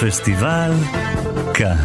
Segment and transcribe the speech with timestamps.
[0.00, 0.72] פסטיבל
[1.54, 1.76] כאן.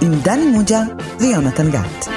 [0.00, 0.80] עם דני מוג'ה
[1.20, 2.08] ויונתן גת.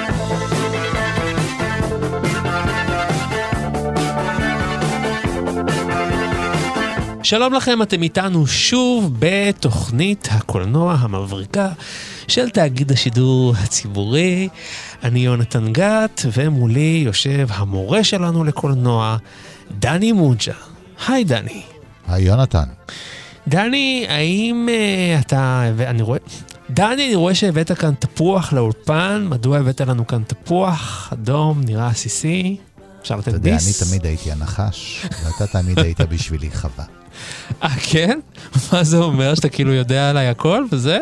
[7.22, 11.68] שלום לכם, אתם איתנו שוב בתוכנית הקולנוע המבריקה
[12.28, 14.48] של תאגיד השידור הציבורי.
[15.02, 19.16] אני יונתן גת, ומולי יושב המורה שלנו לקולנוע,
[19.78, 20.54] דני מוג'ה.
[21.08, 21.62] היי דני.
[22.06, 22.64] היי יונתן.
[23.48, 25.62] דני, האם uh, אתה...
[25.86, 26.18] אני רואה...
[26.70, 32.56] דני, אני רואה שהבאת כאן תפוח לאולפן, מדוע הבאת לנו כאן תפוח אדום, נראה עסיסי?
[33.02, 33.40] אפשר לתת ביס?
[33.40, 36.84] אתה יודע, אני תמיד הייתי הנחש, ואתה תמיד היית בשבילי חווה.
[37.62, 38.20] אה, כן?
[38.72, 39.34] מה זה אומר?
[39.34, 40.98] שאתה כאילו יודע עליי הכל וזה?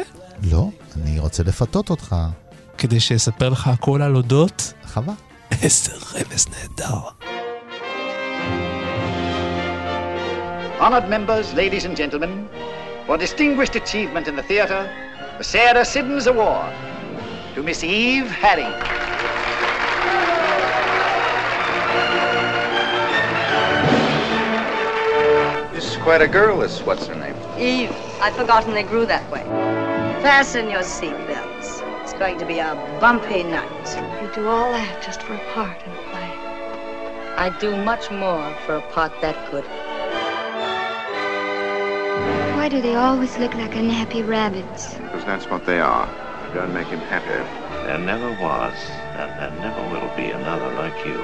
[0.51, 2.17] לא, אני רוצה לפתות אותך.
[2.79, 4.73] כדי שאספר לך הכל על אודות?
[4.93, 5.15] חווה.
[5.63, 6.99] איזה רמז נהדר.
[10.79, 12.51] Honored members, ladies and gentlemen,
[13.07, 14.93] for distinguished achievement in the theater,
[15.39, 16.71] the Sarah Siddons Award
[17.55, 18.71] to Miss Eve Harry.
[25.75, 27.35] This is quite a girl, this what's her name?
[27.59, 29.45] Eve, I'd forgotten they grew that way.
[30.21, 31.81] Fasten your seatbelts.
[32.03, 34.23] It's going to be a bumpy night.
[34.23, 36.33] You do all that just for a part in a play.
[37.39, 39.65] I'd do much more for a part that good.
[42.66, 44.94] Why do they always look like unhappy rabbits?
[44.96, 46.08] Because that's what they are.
[46.54, 47.42] Don't make him happy.
[47.86, 48.78] There never was,
[49.20, 51.20] and there never will be another like you.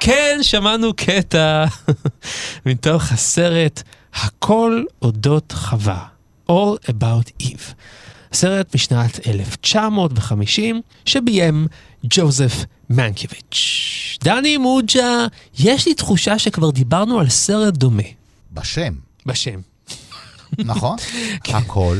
[0.00, 1.64] כן, שמענו קטע
[2.66, 3.82] מתוך הסרט
[4.14, 6.04] הכל אודות חווה,
[6.50, 7.74] All About Eve.
[8.33, 11.67] סרט משנת 1950 שביים
[12.05, 14.17] ג'וזף מנקיביץ'.
[14.23, 15.27] דני מוג'ה,
[15.59, 18.03] יש לי תחושה שכבר דיברנו על סרט דומה.
[18.51, 18.93] בשם.
[19.25, 19.59] בשם.
[20.57, 20.97] נכון?
[21.53, 21.97] הכל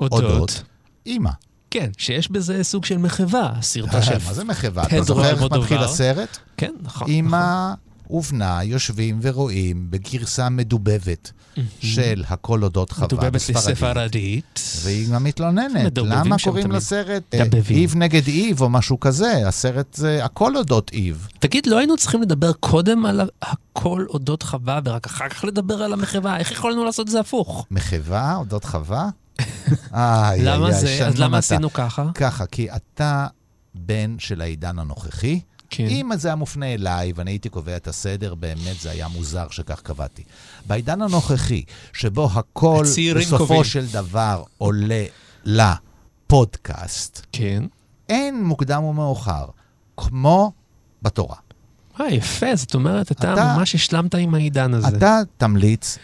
[0.00, 0.22] אודות.
[0.24, 0.62] אודות
[1.06, 1.30] אימא.
[1.70, 4.18] כן, שיש בזה סוג של מחווה, סרטו של...
[4.26, 4.82] מה זה מחווה?
[4.86, 5.42] אתה זוכר איך.
[5.42, 6.38] מתחיל הסרט?
[6.56, 7.08] כן, נכון.
[7.08, 7.72] אימא
[8.10, 11.32] ובנה יושבים ורואים בגרסה מדובבת
[11.80, 14.60] של הכל אודות חווה מדובבת בספרדית.
[14.82, 16.72] והיא גם מתלוננת, למה קוראים.
[16.72, 17.44] לסרט אה.
[17.70, 19.48] איב נגד איב או משהו כזה?
[19.48, 21.28] הסרט זה הכל אודות איב.
[21.38, 25.92] תגיד, לא היינו צריכים לדבר קודם על הכל אודות חווה ורק אחר כך לדבר על
[25.92, 26.38] המחווה?
[26.38, 27.66] איך יכולנו לעשות את זה הפוך?
[27.70, 29.08] מחווה, אודות חווה?
[30.38, 31.06] למה זה?
[31.06, 31.38] אז למה.
[31.38, 32.04] עשינו ככה?
[32.14, 33.26] ככה, כי אתה
[33.74, 35.40] בן של העידן הנוכחי.
[35.70, 35.86] כן.
[35.86, 39.80] אם זה היה מופנה אליי ואני הייתי קובע את הסדר, באמת זה היה מוזר שכך
[39.80, 40.22] קבעתי.
[40.66, 42.84] בעידן הנוכחי, שבו הכל
[43.16, 43.64] בסופו קובעים.
[43.64, 45.04] של דבר עולה
[45.44, 47.64] לפודקאסט, כן.
[48.08, 49.44] אין מוקדם ומאוחר,
[49.96, 50.52] כמו
[51.02, 51.36] בתורה.
[52.00, 54.88] אה, יפה, זאת אומרת, אתה אתה- ממש השלמת עם העידן הזה.
[54.96, 55.98] אתה תמליץ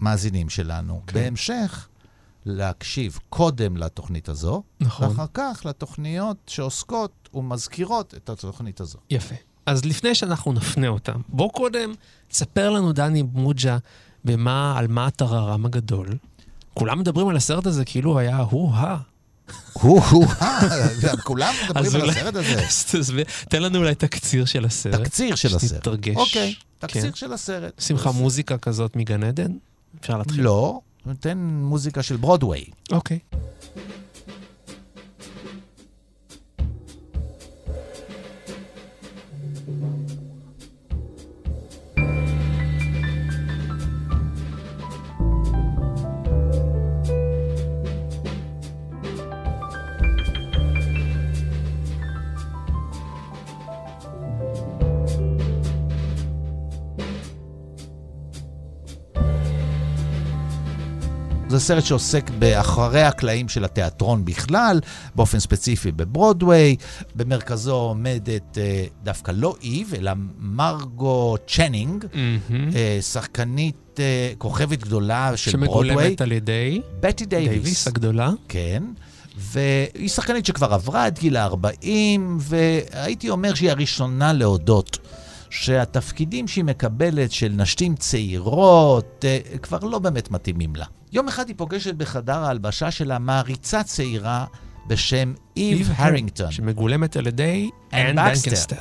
[0.00, 1.14] למאזינים שלנו כן.
[1.14, 1.87] בהמשך
[2.48, 5.08] להקשיב קודם לתוכנית הזו, נכון.
[5.08, 8.98] ואחר כך לתוכניות שעוסקות ומזכירות את התוכנית הזו.
[9.10, 9.34] יפה.
[9.66, 11.92] אז לפני שאנחנו נפנה אותם, בוא קודם
[12.28, 13.78] תספר לנו, דני מוג'ה,
[14.24, 16.08] במה, על מה הטררם הגדול.
[16.74, 18.96] כולם מדברים על הסרט הזה כאילו היה הוא-הא.
[19.72, 20.24] הו הו
[21.24, 22.60] כולם מדברים על הסרט הזה.
[22.66, 25.00] אז תסביר- תן לנו אולי תקציר של הסרט.
[25.00, 25.70] תקציר של הסרט.
[25.70, 26.16] שנתרגש.
[26.16, 27.14] אוקיי, תקציר כן.
[27.14, 27.82] של הסרט.
[27.94, 29.52] לך מוזיקה כזאת מגן עדן?
[30.00, 30.44] אפשר להתחיל.
[30.44, 32.64] לא, ניתן מוזיקה של ברודוויי.
[32.92, 33.18] אוקיי.
[61.48, 64.80] זה סרט שעוסק באחרי הקלעים של התיאטרון בכלל,
[65.14, 66.76] באופן ספציפי בברודוויי.
[67.14, 72.70] במרכזו עומדת אה, דווקא לא איב, אלא מרגו צ'נינג, מהמם.
[72.74, 75.96] אה, שחקנית, אה, כוכבת גדולה של ברודוויי.
[75.96, 77.50] שמגולמת על ידי בטי דייוויס.
[77.50, 78.30] דייוויס הגדולה.
[78.48, 78.82] כן.
[79.36, 81.88] והיא שחקנית שכבר עברה את גיל ה-40,
[82.38, 84.98] והייתי אומר שהיא הראשונה להודות
[85.50, 90.86] שהתפקידים שהיא מקבלת של נשים צעירות אה, כבר לא באמת מתאימים לה.
[91.12, 94.44] יום אחד היא פוגשת בחדר ההלבשה שלה מעריצה צעירה
[94.86, 96.52] בשם איב הרינגטון.
[96.52, 98.12] שמגולמת על ידי בקסטר.
[98.14, 98.76] בנקנסטר.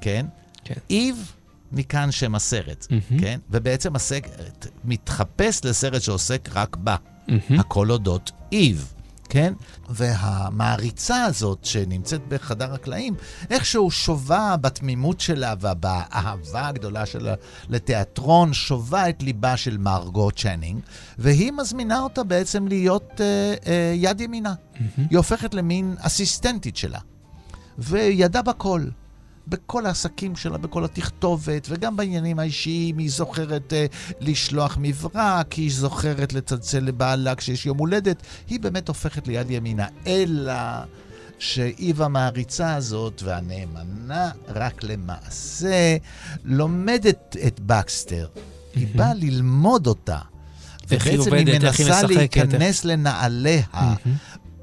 [0.00, 0.26] כן?
[0.64, 0.74] כן.
[0.90, 1.32] איב,
[1.72, 3.20] מכאן שם הסרט, מהמם.
[3.20, 3.40] כן?
[3.50, 6.96] ובעצם הסרט מתחפש לסרט שעוסק רק בה.
[7.28, 7.60] מהמם.
[7.60, 8.94] הכל אודות איב.
[9.30, 9.52] כן?
[9.88, 13.14] והמעריצה הזאת שנמצאת בחדר הקלעים,
[13.50, 17.34] איכשהו שובה בתמימות שלה ובאהבה הגדולה שלה
[17.68, 20.80] לתיאטרון, שובה את ליבה של מרגו צ'נינג,
[21.18, 24.54] והיא מזמינה אותה בעצם להיות אה, אה, יד ימינה.
[24.54, 25.00] Mm-hmm.
[25.10, 26.98] היא הופכת למין אסיסטנטית שלה.
[27.78, 28.84] וידע בכל.
[29.50, 33.86] בכל העסקים שלה, בכל התכתובת, וגם בעניינים האישיים, היא זוכרת אה,
[34.20, 39.86] לשלוח מברק, היא זוכרת לצלצל לבעלה כשיש יום הולדת, היא באמת הופכת ליד ימינה.
[40.06, 40.52] אלא
[41.38, 45.96] שאיב המעריצה הזאת והנאמנה רק למעשה
[46.44, 48.26] לומדת את בקסטר.
[48.74, 50.18] היא באה ללמוד אותה.
[50.88, 53.62] ובעצם היא מנסה להיכנס לנעליה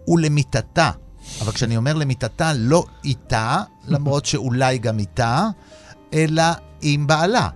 [0.07, 0.91] ולמיטתה.
[1.41, 5.47] אבל כשאני אומר למיטתה, לא איתה, למרות שאולי גם איתה,
[6.13, 6.43] אלא
[6.81, 7.49] עם בעלה.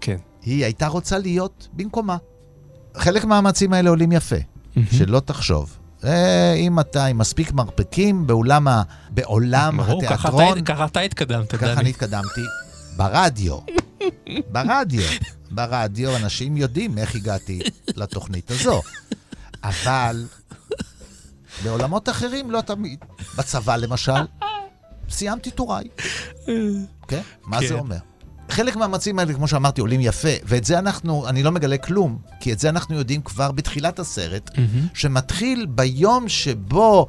[0.00, 0.16] כן.
[0.42, 2.16] היא הייתה רוצה להיות במקומה.
[2.96, 4.36] חלק מהמאמצים האלה עולים יפה,
[4.92, 5.78] שלא תחשוב.
[6.04, 8.82] אה, אם אתה עם מספיק מרפקים באולם ה...
[9.10, 11.80] בעולם ברור, ככה התיאטרון, ככה אתה התקדמת, ככה דני.
[11.80, 12.40] אני התקדמתי.
[12.96, 13.58] ברדיו.
[14.52, 15.02] ברדיו.
[15.50, 17.60] ברדיו אנשים יודעים איך הגעתי
[17.96, 18.82] לתוכנית הזו.
[19.64, 20.26] אבל
[21.64, 22.98] בעולמות אחרים לא תמיד.
[23.38, 24.12] בצבא למשל,
[25.10, 25.84] סיימתי טוריי.
[27.08, 27.20] כן?
[27.44, 27.66] מה כן.
[27.68, 27.96] זה אומר?
[28.48, 32.52] חלק מהמאמצים האלה, כמו שאמרתי, עולים יפה, ואת זה אנחנו, אני לא מגלה כלום, כי
[32.52, 34.50] את זה אנחנו יודעים כבר בתחילת הסרט,
[34.94, 37.06] שמתחיל ביום שבו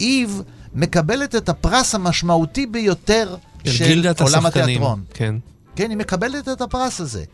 [0.00, 0.42] איב
[0.74, 4.46] מקבלת את הפרס המשמעותי ביותר של עולם.
[4.46, 5.04] התיאטרון.
[5.14, 5.34] כן.
[5.76, 7.24] כן, היא מקבלת את הפרס הזה.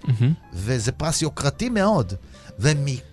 [0.52, 2.12] וזה פרס יוקרתי מאוד.
[2.58, 3.09] ומכאן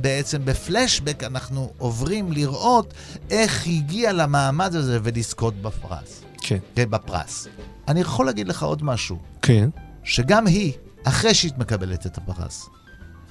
[0.00, 2.94] בעצם בפלשבק אנחנו עוברים לראות
[3.30, 6.20] איך היא הגיעה למעמד הזה ולזכות בפרס.
[6.40, 6.58] כן.
[6.74, 7.48] כן, בפרס.
[7.88, 9.68] אני יכול להגיד לך עוד משהו, כן.
[10.04, 10.72] שגם היא,
[11.04, 12.66] אחרי שהיא מקבלת את הפרס,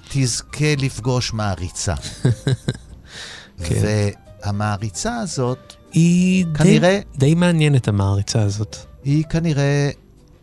[0.09, 1.93] תזכה לפגוש מעריצה.
[3.65, 3.81] כן.
[4.43, 8.75] והמעריצה הזאת, היא די- כנראה- די מעניינת, המעריצה הזאת.
[9.03, 9.89] היא כנראה,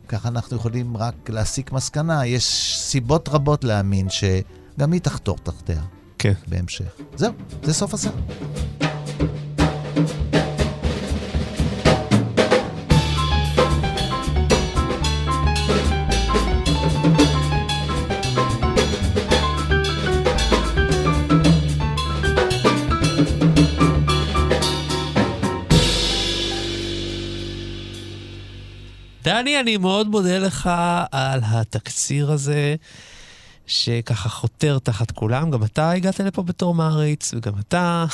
[0.08, 4.06] ככה אנחנו יכולים רק להסיק מסקנה, יש סיבות רבות להאמין
[4.76, 5.82] שגם היא תחתור תחתיה
[6.19, 6.32] כן.
[6.46, 6.84] בהמשך.
[7.17, 7.32] זהו,
[7.62, 8.14] זה סוף הסרט.
[29.25, 30.70] דני, אני מאוד מודה לך
[31.12, 32.76] על התקציר הזה,
[33.70, 35.50] שככה חותר תחת כולם.
[35.50, 38.05] גם אתה הגעת לפה בתור מעריץ, וגם אתה...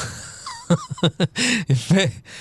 [1.68, 1.94] יפה.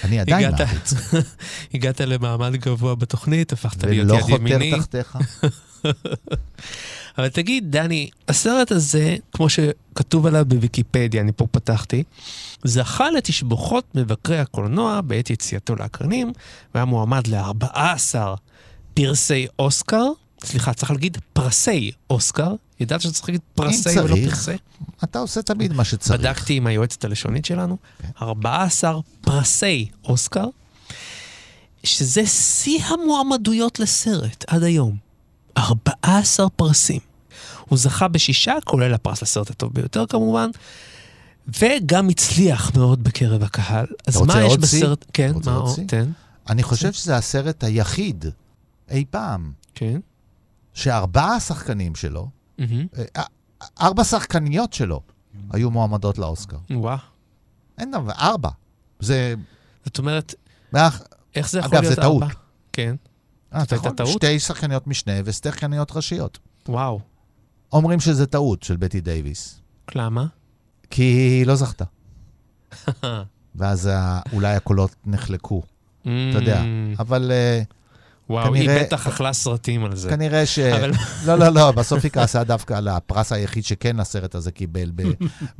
[0.03, 0.93] אני עדיין הגעת- מעריץ.
[1.73, 4.71] הגעת למעמד גבוה בתוכנית, הפכת להיות ולא יד ימיני.
[4.81, 5.17] חותר תחתיך.
[7.17, 12.03] אבל תגיד, דני, הסרט הזה, כמו שכתוב עליו בוויקיפדיה, אני פה פתחתי,
[12.63, 16.33] זכה לתשבחות מבקרי הקולנוע בעת יציאתו לאקרנים,
[16.73, 18.15] והיה מועמד ל-14
[18.93, 20.03] פרסי אוסקר.
[20.43, 22.53] סליחה, צריך להגיד פרסי אוסקר.
[22.79, 24.35] ידעת שצריך להגיד פרסי ולא צריך.
[24.35, 24.51] פרסי?
[25.03, 26.19] אתה עושה תמיד מה שצריך.
[26.19, 27.77] בדקתי עם היועצת הלשונית שלנו,
[28.21, 30.45] 14 פרסי אוסקר,
[31.83, 34.97] שזה שיא המועמדויות לסרט עד היום.
[35.57, 36.99] 14 פרסים.
[37.69, 40.49] הוא זכה בשישה, כולל הפרס לסרט הטוב ביותר כמובן,
[41.59, 43.85] וגם הצליח מאוד בקרב הקהל.
[44.07, 44.57] אז מה יש?
[44.57, 45.05] בסרט?
[45.13, 45.79] כן, מה עוד?
[45.87, 46.11] תן.
[46.49, 48.25] אני חושב שזה הסרט היחיד
[48.89, 49.99] אי פעם כן.
[50.73, 52.85] שארבעה שחקנים שלו, מהמם.
[53.15, 53.23] אה,
[53.81, 55.01] ארבע שחקניות שלו,
[55.51, 56.57] היו מועמדות לאוסקר.
[56.71, 56.97] וואו.
[57.77, 58.49] אין דבר, ארבע.
[58.99, 59.33] זה...
[59.85, 60.35] זאת אומרת,
[60.73, 61.01] ואח-
[61.35, 62.23] איך זה יכול אגב, להיות זה טעות.
[62.23, 62.33] ארבע?
[62.73, 62.95] כן.
[63.53, 64.09] אה, זאת אתה הייתה טעות?
[64.09, 66.39] שתי שחקניות משנה ושתי שחקניות ראשיות.
[66.69, 66.99] וואו.
[67.73, 69.61] אומרים שזה טעות של בטי דייוויס,
[69.95, 70.25] למה?
[70.89, 71.85] כי היא לא זכתה.
[73.55, 73.89] ואז
[74.33, 75.61] אולי הקולות נחלקו,
[76.01, 76.61] אתה יודע.
[76.63, 77.61] Mm, אבל אה,
[78.29, 80.09] וואו, היא כנראה- בטח אכלה סרטים על זה.
[80.09, 80.59] כנראה ש...
[80.59, 80.91] אבל-
[81.25, 85.03] לא, לא, לא, בסוף היא כעסה דווקא על הפרס היחיד שכן הסרט הזה קיבל ב-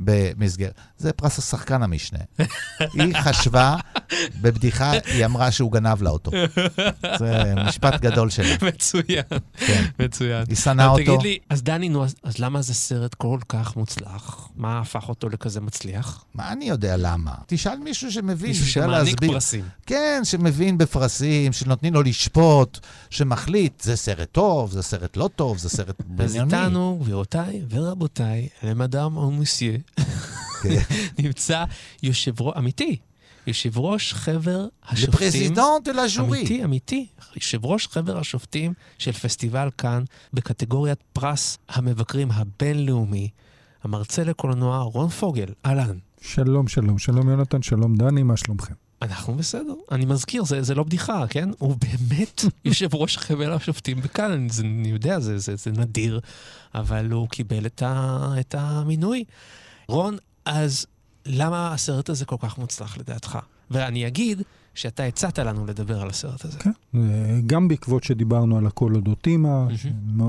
[0.00, 0.74] במסגרת.
[0.98, 2.18] זה פרס השחקן המשנה.
[2.92, 3.76] היא חשבה,
[4.40, 6.30] בבדיחה, היא אמרה שהוא גנב לה אותו.
[7.18, 8.54] זה משפט גדול שלה.
[8.62, 9.22] מצוין,
[9.56, 9.84] כן.
[10.00, 10.44] מצוין.
[10.48, 11.02] היא שנאה אותו.
[11.04, 14.48] תגיד לי, אז דני, נו, אז, אז למה זה סרט כל כך מוצלח?
[14.56, 16.24] מה הפך אותו לכזה מצליח?
[16.34, 17.32] מה אני יודע למה?
[17.46, 19.20] תשאל מישהו שמבין, מישהו שמעניק.
[19.24, 19.64] פרסים.
[19.86, 22.55] כן, שמבין בפרסים, שנותנים לו לשפוט,
[23.10, 26.54] שמחליט, זה סרט טוב, זה סרט לא טוב, זה סרט אז בניוני.
[26.54, 29.78] איתנו, גבירותיי ורבותיי, למדאם או מוסיה,
[30.62, 30.78] כן.
[31.22, 31.64] נמצא
[32.02, 32.96] יושב ראש, אמיתי,
[33.46, 35.14] יושב ראש חבר השופטים.
[35.14, 36.38] לפרזידנט דה לה ז'ורי.
[36.38, 37.06] אמיתי, אמיתי.
[37.36, 43.28] יושב ראש חבר השופטים של פסטיבל כאן, בקטגוריית פרס המבקרים הבינלאומי,
[43.84, 45.48] המרצה לקולנוע רון פוגל.
[45.66, 45.98] אהלן.
[46.20, 48.85] שלום, שלום, שלום יונתן, שלום דני, מה שלומכם?
[49.02, 49.74] אנחנו בסדר.
[49.90, 51.48] אני מזכיר, זה, זה לא בדיחה, כן?
[51.58, 56.20] הוא באמת יושב ראש חבל השופטים בכאן, אני, זה, אני יודע, זה, זה, זה נדיר,
[56.74, 59.24] אבל הוא קיבל את, ה, את המינוי.
[59.88, 60.86] רון, אז
[61.26, 63.38] למה הסרט הזה כל כך מוצלח לדעתך?
[63.70, 64.42] ואני אגיד
[64.74, 66.58] שאתה הצעת לנו לדבר על הסרט הזה.
[66.58, 67.00] כן, אה,
[67.46, 69.64] גם בעקבות שדיברנו על הכל אודות אימא,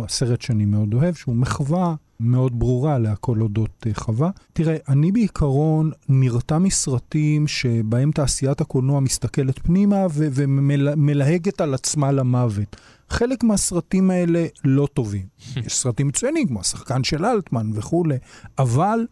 [0.08, 4.30] סרט שאני מאוד אוהב, שהוא מחווה מאוד ברורה להכל אודות אה, חווה.
[4.54, 12.76] תראה, אני בעיקרון נרתע מסרטים שבהם תעשיית הקולנוע מסתכלת פנימה ומלהגת על עצמה למוות.
[13.10, 15.26] חלק מהסרטים האלה לא טובים.
[15.66, 18.18] יש סרטים מצוינים, כמו השחקן של אלטמן וכולי,
[18.60, 19.08] אבל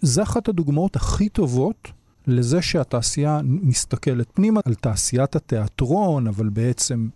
[0.00, 1.88] זה אחת הדוגמאות הכי טובות
[2.26, 7.08] לזה שהתעשייה מסתכלת פנימה על תעשיית התיאטרון, אבל בעצם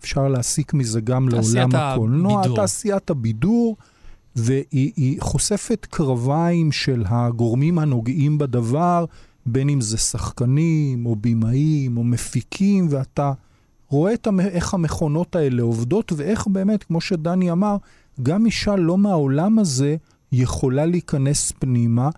[0.00, 2.42] אפשר להסיק מזה גם לעולם הקולנוע.
[2.56, 3.76] תעשיית הבידור,
[4.36, 9.04] והיא חושפת קרביים של הגורמים הנוגעים בדבר,
[9.46, 13.32] בין אם זה שחקנים, או במאים, או מפיקים, ואתה
[13.88, 14.28] רואה את.
[14.40, 17.76] איך המכונות האלה עובדות, ואיך באמת, כמו שדני אמר,
[18.22, 19.96] גם אישה לא מהעולם הזה
[20.32, 22.10] יכולה להיכנס פנימה.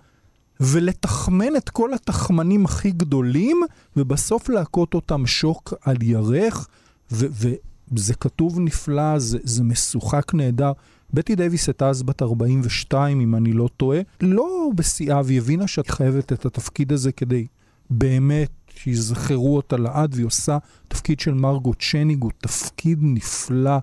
[0.61, 3.61] ולתחמן את כל התחמנים הכי גדולים,
[3.97, 6.68] ובסוף להכות אותם שוק על ירך,
[7.11, 10.73] וזה כתוב נפלא, זה, זה משוחק נהדר.
[11.12, 15.90] בטי דייוויס הייתה אז בת 42, אם אני לא טועה, לא בשיאה, והיא הבינה שאת
[15.90, 17.46] חייבת את התפקיד הזה כדי
[17.90, 20.58] באמת שיזכרו אותה לעד, והיא עושה
[20.88, 23.78] תפקיד של מרגוט צ'ניג, הוא תפקיד נפלא.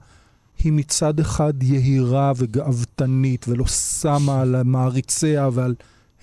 [0.63, 5.75] היא מצד אחד יהירה וגאוותנית, ולא שמה על מעריציה ועל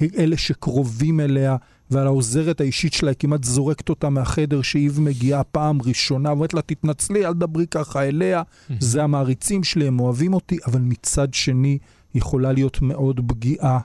[0.02, 1.56] אלה שקרובים אליה,
[1.90, 6.62] ועל העוזרת האישית שלה, היא כמעט זורקת אותה מהחדר שאיב מגיעה פעם ראשונה, ואומרת לה,
[6.62, 8.42] תתנצלי, אל תדברי ככה אליה,
[8.80, 11.78] זה המעריצים שלי, הם אוהבים אותי, אבל מצד שני,
[12.14, 13.78] יכולה להיות מאוד פגיעה,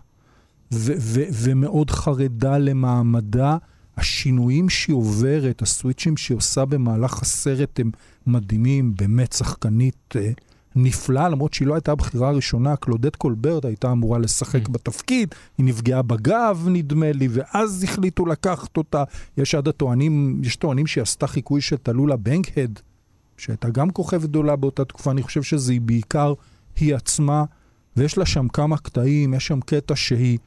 [0.73, 3.57] ו- ו- ומאוד חרדה למעמדה.
[3.97, 7.91] השינויים שהיא עוברת, הסוויצ'ים שהיא עושה במהלך הסרט הם
[8.27, 10.31] מדהימים, באמת שחקנית אה,
[10.75, 16.01] נפלאה, למרות שהיא לא הייתה הבחירה הראשונה, קלודט קולברט הייתה אמורה לשחק בתפקיד, היא נפגעה
[16.01, 19.03] בגב נדמה לי, ואז החליטו לקחת אותה.
[19.37, 22.79] יש עד הטוענים, יש טוענים שהיא עשתה חיקוי של תלולה בנקהד,
[23.37, 26.33] שהייתה גם כוכבת גדולה באותה תקופה, אני חושב שזה בעיקר
[26.75, 27.43] היא עצמה,
[27.97, 30.37] ויש לה שם כמה קטעים, יש שם קטע שהיא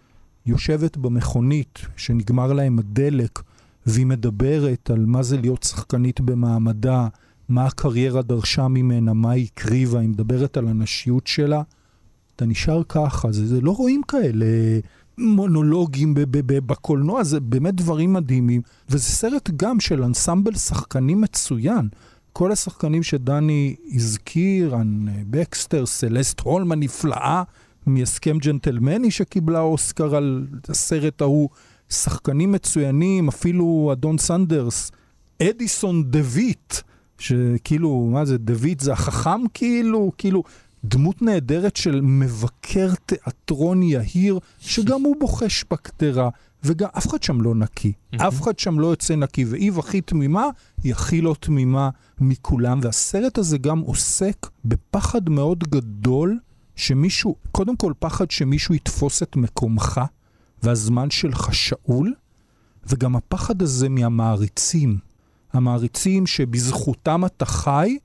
[0.47, 3.43] יושבת במכונית, שנגמר להם הדלק,
[3.87, 7.09] והיא מדברת על מה זה להיות שחקנית במעמדה,
[7.49, 11.63] מה הקריירה דרשה ממנה, מה היא הקריבה, היא מדברת על הנשיות שלה.
[12.37, 14.47] אתה נשאר ככה, זה, זה לא רואים כאלה
[15.19, 16.15] מונולוגים
[16.67, 18.63] בקולנוע, זה באמת דברים מדהימים.
[18.91, 21.89] וזה סרט גם של אנסמבל שחקנים מצוין.
[22.33, 27.43] כל השחקנים שדני הזכיר, אנ בקסטר, סלסט הולמן נפלאה,
[27.87, 31.49] מהסכם ג'נטלמני שקיבלה אוסקר על הסרט ההוא,
[31.91, 34.91] שחקנים מצוינים, אפילו אדון סנדרס,
[35.43, 36.75] אדיסון דה ויט,
[37.19, 40.43] שכאילו, מה זה, ויט זה החכם כאילו, כאילו,
[40.85, 46.29] דמות נהדרת של מבקר תיאטרון יהיר, שגם הוא בוחש בקטרה,
[46.65, 50.47] וגם אף אחד שם לא נקי, אף אחד שם לא יוצא נקי, ואיב הכי תמימה,
[50.83, 56.39] היא הכי לא תמימה מכולם, והסרט הזה גם עוסק בפחד מאוד גדול.
[56.77, 60.01] שמישהו, קודם כל פחד שמישהו יתפוס את מקומך
[60.63, 62.15] והזמן שלך שאול,
[62.87, 64.99] וגם הפחד הזה מהמעריצים.
[65.53, 67.99] המעריצים שבזכותם אתה חי,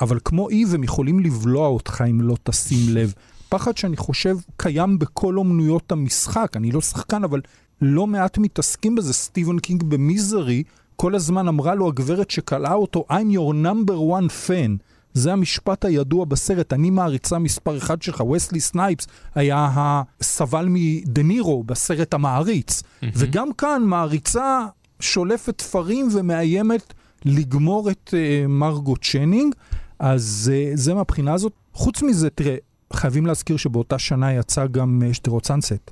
[0.00, 3.14] אבל כמו איב הם יכולים לבלוע אותך אם לא תשים לב.
[3.48, 6.52] פחד שאני חושב קיים בכל אומנויות המשחק.
[6.56, 7.40] אני לא שחקן, אבל
[7.80, 9.12] לא מעט מתעסקים בזה.
[9.12, 10.62] סטיבן קינג במיזרי,
[10.96, 14.82] כל הזמן אמרה לו הגברת שכלאה אותו, I'm your number one fan.
[15.14, 21.64] זה המשפט הידוע בסרט, אני מעריצה מספר אחד שלך, וסלי סנייפס היה הסבל מדה נירו
[21.64, 22.80] בסרט המעריץ.
[22.82, 23.06] אמ-המ.
[23.14, 24.66] וגם כאן מעריצה
[25.02, 26.94] שולפת תפרים ומאיימת
[27.24, 29.54] לגמור את אה, מרגו צ'נינג,
[29.98, 31.52] אז אה, זה מהבחינה הזאת.
[31.72, 32.56] חוץ מזה, תראה,
[32.92, 35.90] חייבים להזכיר שבאותה שנה יצא גם אה, שדרות סאנסט.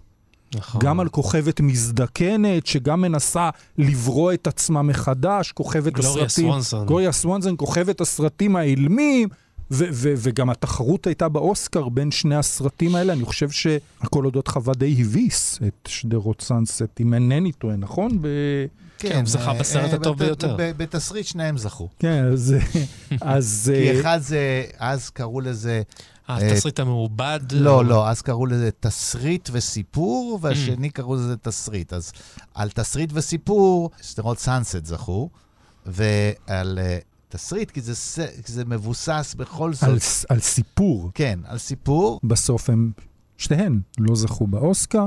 [0.54, 0.80] נכון.
[0.84, 6.50] גם על כוכבת מזדקנת, שגם מנסה לברוא את עצמה מחדש, כוכבת גלוריה הסרטים...
[6.50, 6.86] סוונסון.
[6.86, 9.28] גלוריה סוונסון, כוכבת הסרטים האילמים,
[9.70, 13.12] ו- ו- וגם התחרות הייתה באוסקר בין שני הסרטים האלה.
[13.12, 18.18] אני חושב שהכל אודות חווה די הביס את שדרות סאנסט, אם אינני טועה, נכון?
[18.20, 18.66] ב-
[18.98, 20.56] כן, זכה בסרט הטוב ביותר.
[20.58, 21.88] בתסריט שניהם זכו.
[21.98, 22.54] כן, אז...
[23.20, 25.82] אז כי אחד זה, אז קראו לזה...
[26.28, 27.40] התסריט המעובד?
[27.52, 31.92] לא, לא, אז קראו לזה תסריט וסיפור, והשני קראו לזה תסריט.
[31.92, 32.12] אז
[32.54, 35.28] על תסריט וסיפור, שדרות סאנסט זכו,
[35.86, 36.78] ועל
[37.30, 37.92] תסריט, כי זה,
[38.44, 39.82] כי זה מבוסס בכל זאת...
[39.82, 41.10] על, על סיפור.
[41.14, 42.20] כן, על סיפור.
[42.24, 42.92] בסוף הם,
[43.38, 45.04] שתיהן לא זכו באוסקר.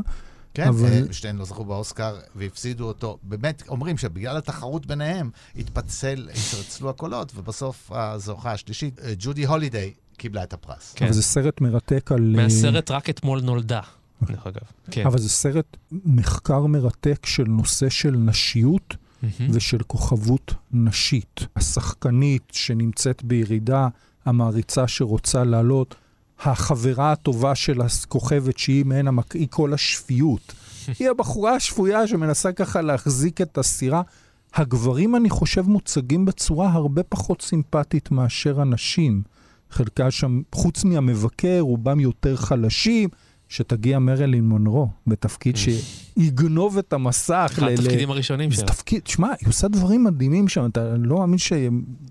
[0.53, 1.11] כן, אבל- אבל...
[1.11, 3.17] שתיהן לא זכו באוסקר והפסידו אותו.
[3.23, 10.43] באמת, אומרים שבגלל התחרות ביניהם, התפצל, התרצלו הקולות, ובסוף הזוכה השלישית, אה, ג'ודי הולידיי, קיבלה
[10.43, 10.93] את הפרס.
[10.95, 11.05] כן.
[11.05, 12.35] אבל זה סרט מרתק על...
[12.37, 13.81] אה, מהסרט רק אתמול נולדה,
[14.23, 14.61] דרך אגב.
[14.91, 15.05] כן.
[15.05, 18.95] אבל זה סרט מחקר מרתק של נושא של נשיות.
[19.49, 21.47] ושל כוכבות נשית.
[21.55, 23.87] השחקנית שנמצאת בירידה,
[24.25, 25.95] המעריצה שרוצה לעלות,
[26.39, 29.31] החברה הטובה של הכוכבת שהיא מעין המק...
[29.31, 30.53] היא כל השפיות.
[30.99, 34.01] היא הבחורה השפויה שמנסה ככה להחזיק את הסירה.
[34.53, 39.23] הגברים, אני חושב, מוצגים בצורה הרבה פחות סימפטית מאשר הנשים.
[39.69, 43.09] חלקה שם, חוץ מהמבקר, רובם יותר חלשים.
[43.53, 47.51] שתגיע מרלין מונרו בתפקיד שיגנוב את המסך.
[47.53, 48.67] אחד התפקידים הראשונים זה שלה.
[48.67, 51.53] תפקיד, שמע, היא עושה דברים מדהימים שם, אתה לא מאמין ש...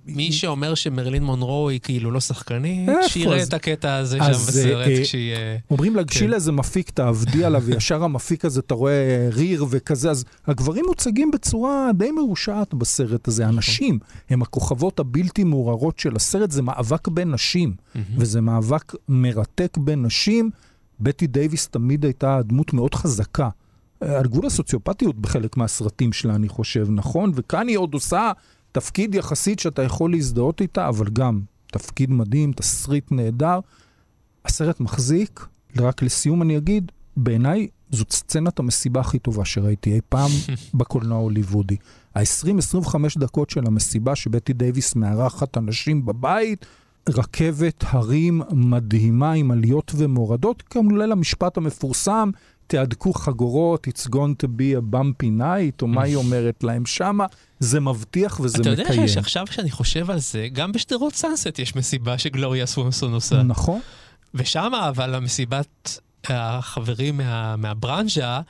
[0.06, 2.90] מי שאומר שמרלין מונרו היא כאילו לא שחקנית?
[3.06, 5.32] שיראה את הקטע הזה שם בסרט אה, כשהיא...
[5.32, 6.08] אה, אומרים לה, כן.
[6.08, 11.30] גשי לאיזה מפיק, תעבדי עליו, וישר המפיק הזה, אתה רואה ריר וכזה, אז הגברים מוצגים
[11.30, 13.42] בצורה די מרושעת בסרט הזה.
[13.42, 13.54] נכון.
[13.54, 13.98] הנשים
[14.30, 17.74] הם הכוכבות הבלתי מעורערות של הסרט, זה מאבק בין נשים,
[18.16, 20.50] וזה מאבק מרתק בין נשים.
[21.02, 23.48] בטי דייוויס תמיד הייתה דמות מאוד חזקה.
[24.00, 27.32] על גבול הסוציופטיות בחלק מהסרטים שלה, אני חושב, נכון?
[27.34, 28.32] וכאן היא עוד עושה
[28.72, 33.60] תפקיד יחסית שאתה יכול להזדהות איתה, אבל גם תפקיד מדהים, תסריט נהדר.
[34.44, 40.30] הסרט מחזיק, רק לסיום אני אגיד, בעיניי זאת סצנת המסיבה הכי טובה שראיתי אי פעם
[40.78, 41.76] בקולנוע ההוליוודי.
[42.14, 46.66] ה-20-25 דקות של המסיבה שבטי דייוויס מארחת אנשים בבית,
[47.08, 52.30] רכבת הרים מדהימה עם עליות ומורדות, כמובן המשפט המפורסם,
[52.66, 57.26] תהדקו חגורות, it's going to be a bumpy night, או מה היא אומרת להם שמה,
[57.60, 58.90] זה מבטיח וזה אתה מקיים.
[58.90, 63.42] יודע שעכשיו שאני חושב על זה, גם בשדרות סאנסט יש מסיבה שגלוריה סוונסון עושה.
[63.42, 63.80] נכון.
[64.34, 68.40] ושם אבל המסיבת החברים מה, מהברנז'ה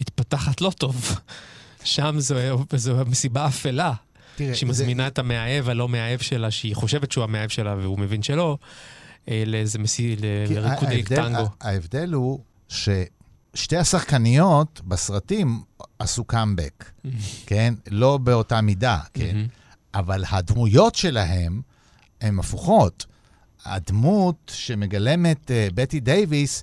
[0.00, 1.18] מתפתחת לא טוב.
[1.84, 2.34] שם זו,
[2.76, 3.92] זו מסיבה אפלה.
[4.36, 7.98] תראה, שהיא זה- מזמינה את המאהב הלא מאהב שלה, שהיא חושבת שהוא המאהב שלה והוא
[7.98, 8.58] מבין שלא,
[9.28, 10.16] אה, לאיזה מסי...
[10.50, 11.48] לריקודי טנגו.
[11.60, 15.60] ההבדל הוא ששתי השחקניות בסרטים
[15.98, 16.90] עשו קאמבק,
[17.46, 17.74] כן?
[17.90, 19.36] לא באותה מידה, כן?
[19.94, 21.60] אבל הדמויות שלהם
[22.20, 23.06] הן הפוכות.
[23.64, 26.62] הדמות שמגלמת אה, בטי דייוויס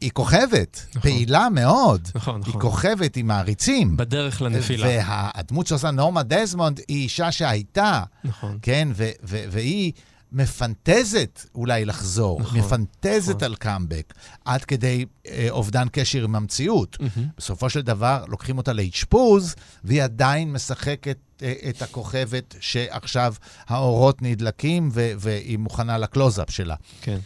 [0.00, 2.08] היא כוכבת, פעילה מאוד.
[2.14, 2.60] נכון, היא נכון.
[2.60, 3.96] כוכבת עם מעריצים.
[3.96, 4.86] בדרך לנפילה.
[4.88, 8.58] והדמות שעושה נורמה דזמונד היא אישה שהייתה, נכון.
[8.62, 8.88] כן?
[8.94, 9.92] ו- ו- והיא
[10.32, 13.44] מפנטזת אולי לחזור, נכון, מפנטזת נכון.
[13.44, 16.96] על קאמבק, עד כדי אה, אובדן קשר עם המציאות.
[17.00, 17.28] מהמם.
[17.38, 19.54] בסופו של דבר לוקחים אותה לאשפוז,
[19.84, 23.34] והיא עדיין משחקת אה, את הכוכבת שעכשיו
[23.68, 26.74] האורות נדלקים והיא מוכנה לקלוזאפ שלה.
[27.00, 27.18] כן.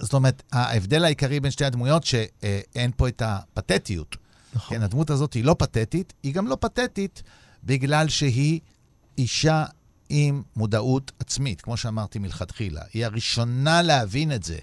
[0.00, 4.16] זאת אומרת, ההבדל העיקרי בין שתי הדמויות, שאין פה את הפתטיות.
[4.54, 4.76] נכון.
[4.76, 7.22] כן, הדמות הזאת היא לא פתטית, היא גם לא פתטית
[7.64, 8.60] בגלל שהיא
[9.18, 9.64] אישה
[10.08, 12.82] עם מודעות עצמית, כמו שאמרתי מלכתחילה.
[12.94, 14.58] היא הראשונה להבין את זה.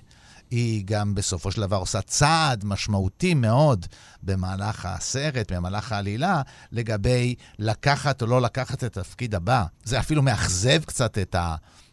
[0.52, 3.86] היא גם בסופו של דבר עושה צעד משמעותי מאוד
[4.24, 9.66] במהלך הסרט, במהלך העלילה, לגבי לקחת או לא לקחת את התפקיד הבא.
[9.84, 11.36] זה אפילו מאכזב קצת את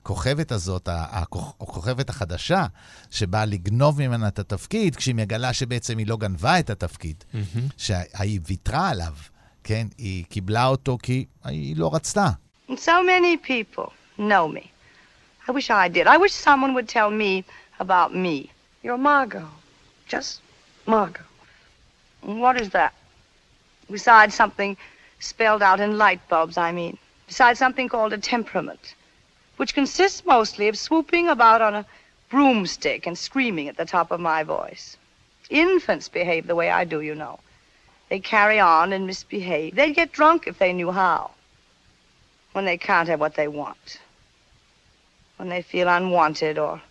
[0.03, 2.67] הכוכבת הזאת, הכוכ- הכוכבת החדשה,
[3.11, 7.69] שבאה לגנוב ממנה את התפקיד, כשהיא מגלה שבעצם היא לא גנבה את התפקיד, מהמם.
[7.77, 9.12] שהיא ויתרה עליו,
[9.65, 9.87] כן?
[9.99, 12.29] היא קיבלה אותו כי היא לא רצתה.
[12.71, 12.73] So
[13.07, 14.65] many people know me.
[15.49, 16.07] I wish I did.
[16.07, 17.45] I wish someone would tell me
[17.81, 18.37] about me.
[18.85, 19.49] You're Margot.
[20.12, 20.31] Just
[20.87, 21.29] Margot.
[22.45, 22.93] What is that?
[23.91, 24.73] Besides something
[25.31, 26.95] spelled out in light bulbs, I mean.
[27.33, 28.85] Besides something called a temperament,
[29.62, 31.87] which consists mostly of swooping about on a
[32.31, 34.96] broomstick and screaming at the top of my voice.
[35.51, 37.38] Infants behave the way I do, you know.
[38.09, 39.77] They carry on and misbehave.
[39.77, 41.31] They'd get drunk if they knew how
[42.55, 44.01] when they can't have what they want,
[45.37, 46.83] when they feel unwanted or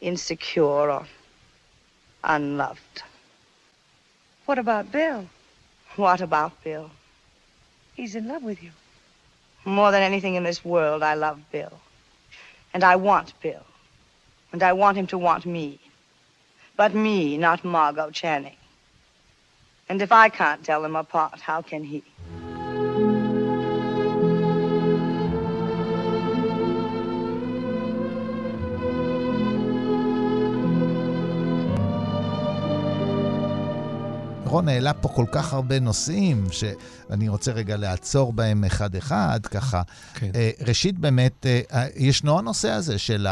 [0.00, 1.06] insecure or
[2.24, 3.02] unloved.
[4.46, 5.28] What about Bill?
[5.96, 6.90] What about Bill?
[7.94, 8.70] He's in love with you.
[9.66, 11.78] More than anything in this world, I love Bill.
[12.76, 13.64] And I want Bill.
[14.52, 15.80] And I want him to want me.
[16.76, 18.58] But me, not Margot Channing.
[19.88, 22.04] And if I can't tell them apart, how can he?
[34.46, 39.82] רון העלה פה כל כך הרבה נושאים, שאני רוצה רגע לעצור בהם אחד-אחד, ככה.
[40.14, 40.30] כן.
[40.34, 43.26] אה, ראשית, באמת, אה, אה, ישנו הנושא הזה של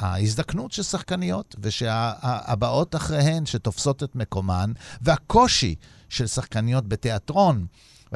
[0.00, 5.74] ההזדקנות של שחקניות, ושהבאות אחריהן, שתופסות את מקומן, והקושי
[6.08, 7.66] של שחקניות בתיאטרון.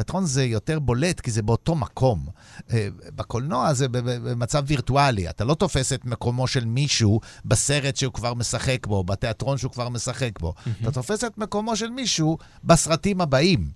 [0.01, 2.27] בתיאטרון זה יותר בולט, כי זה באותו מקום.
[2.73, 5.31] אה, בקולנוע זה במצב וירטואלי.
[5.31, 9.89] אתה לא תופס את מקומו של מישהו בסרט שהוא כבר משחק בו, בתיאטרון שהוא כבר
[9.89, 10.55] משחק בו.
[10.57, 10.71] Mm-hmm.
[10.83, 13.71] אתה תופס את מקומו של מישהו בסרטים הבאים.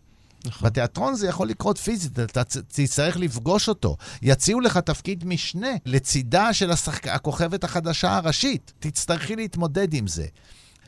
[0.45, 0.69] נכון.
[0.69, 3.97] בתיאטרון זה יכול לקרות פיזית, אתה תצטרך לפגוש אותו.
[4.23, 7.09] יציעו לך תפקיד משנה לצידה של השחק...
[7.09, 8.73] הכוכבת החדשה הראשית.
[8.79, 10.27] תצטרכי להתמודד עם זה.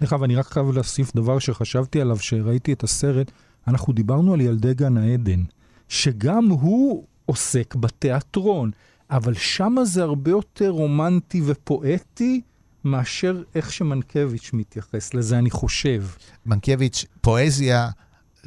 [0.00, 3.30] דרך אגב, אני רק חייב להוסיף דבר שחשבתי עליו, שראיתי את הסרט.
[3.68, 5.42] אנחנו דיברנו על ילדי גן העדן,
[5.88, 8.70] שגם הוא עוסק בתיאטרון,
[9.10, 12.40] אבל שמה זה הרבה יותר רומנטי ופואטי
[12.84, 16.04] מאשר איך שמנקביץ' מתייחס לזה, אני חושב.
[16.46, 17.88] מנקביץ', פואזיה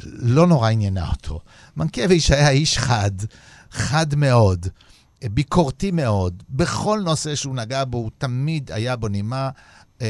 [0.06, 1.40] לא נורא עניינה אותו.
[1.78, 3.12] מנקביץ' היה איש חד,
[3.72, 4.68] חד מאוד,
[5.24, 6.44] ביקורתי מאוד.
[6.50, 9.50] בכל נושא שהוא נגע בו, הוא תמיד היה בו נימה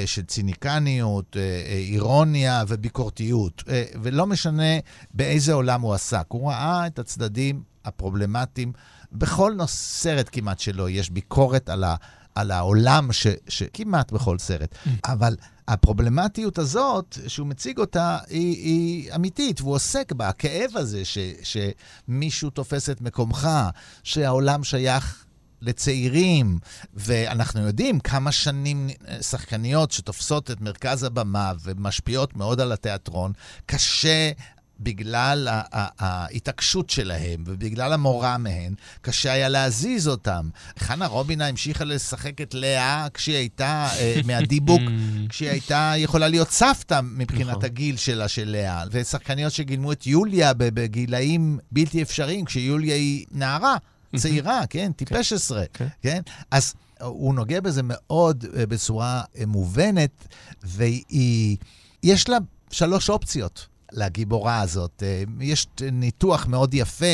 [0.05, 3.63] של ציניקניות, אה, אה, אירוניה וביקורתיות.
[4.01, 4.79] ולא משנה
[5.13, 6.25] באיזה עולם הוא עסק.
[6.27, 8.73] הוא ראה את הצדדים הפרובלמטיים.
[9.11, 11.95] בכל סרט כמעט שלו יש ביקורת על, ה,
[12.35, 14.73] על העולם, ש, שכמעט בכל סרט.
[14.73, 14.89] Mm.
[15.05, 15.35] אבל
[15.67, 20.29] הפרובלמטיות הזאת, שהוא מציג אותה, היא, היא אמיתית, והוא עוסק בה.
[20.29, 23.49] הכאב הזה ש, שמישהו תופס את מקומך,
[24.03, 25.25] שהעולם שייך
[25.61, 26.59] לצעירים,
[26.93, 28.89] ואנחנו יודעים כמה שנים
[29.21, 33.33] שחקניות שתופסות את מרכז הבמה ומשפיעות מאוד על התיאטרון,
[33.65, 34.31] קשה
[34.79, 35.47] בגלל
[35.99, 40.49] ההתעקשות שלהם ובגלל המורא מהן, קשה היה להזיז אותם.
[40.79, 44.81] חנה רובינה המשיכה לשחק את לאה כשהיא הייתה, uh, מהדיבוק,
[45.29, 47.65] כשהיא הייתה יכולה להיות סבתא מבחינת נכון.
[47.65, 48.83] הגיל שלה, של לאה.
[48.91, 53.77] ושחקניות שגילמו את יוליה בגילאים בלתי אפשריים, כשיוליה היא נערה.
[54.15, 54.91] צעירה, כן?
[54.91, 55.87] טיפש עשרה, כן.
[56.01, 56.21] כן?
[56.51, 60.27] אז הוא נוגע בזה מאוד אה, בצורה אה, מובנת,
[60.63, 61.57] והיא...
[62.03, 62.37] יש לה
[62.71, 63.67] שלוש אופציות.
[63.91, 65.03] לגיבורה הזאת.
[65.05, 67.05] אה, יש ניתוח מאוד יפה,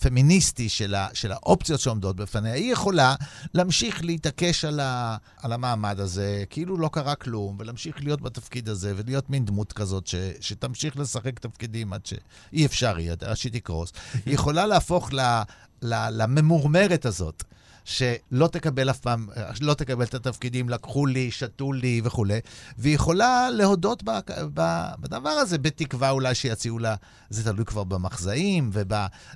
[0.00, 2.52] פמיניסטי, של, ה, של האופציות שעומדות בפניה.
[2.52, 3.14] היא יכולה
[3.54, 8.92] להמשיך להתעקש על, ה, על המעמד הזה, כאילו לא קרה כלום, ולהמשיך להיות בתפקיד הזה,
[8.96, 13.92] ולהיות מין דמות כזאת ש, שתמשיך לשחק תפקידים עד שאי אפשר יהיה, עד שהיא תקרוס.
[14.26, 15.42] היא יכולה להפוך ל...
[15.82, 17.44] לממורמרת הזאת.
[17.84, 19.28] שלא תקבל אף פעם,
[19.60, 22.40] לא תקבל את התפקידים, לקחו לי, שתו לי וכולי,
[22.78, 24.10] והיא יכולה להודות ב,
[24.54, 26.94] ב, בדבר הזה, בתקווה אולי שיציעו לה,
[27.30, 28.92] זה תלוי כבר במחזאים, וב,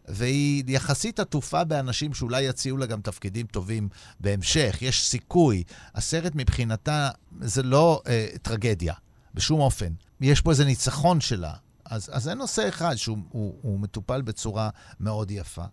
[0.09, 3.89] והיא יחסית עטופה באנשים שאולי יציעו לה גם תפקידים טובים
[4.21, 5.63] בהמשך, יש סיכוי.
[5.95, 8.95] הסרט מבחינתה זה לא אה, טרגדיה,
[9.35, 9.93] בשום אופן.
[10.21, 11.53] יש פה איזה ניצחון שלה.
[11.85, 15.65] אז, אז זה נושא אחד שהוא הוא, הוא מטופל בצורה מאוד יפה.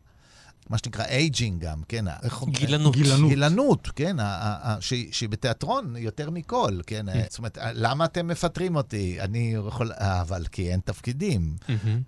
[0.69, 2.05] מה שנקרא ageism, כן?
[2.47, 2.95] גילנות.
[2.95, 3.29] גילנות.
[3.29, 4.17] גילנות, כן?
[4.79, 7.05] שהיא בתיאטרון יותר מכל, כן?
[7.13, 7.25] כן?
[7.29, 9.21] זאת אומרת, למה אתם מפטרים אותי?
[9.21, 9.91] אני יכול...
[9.97, 11.55] אבל כי אין תפקידים.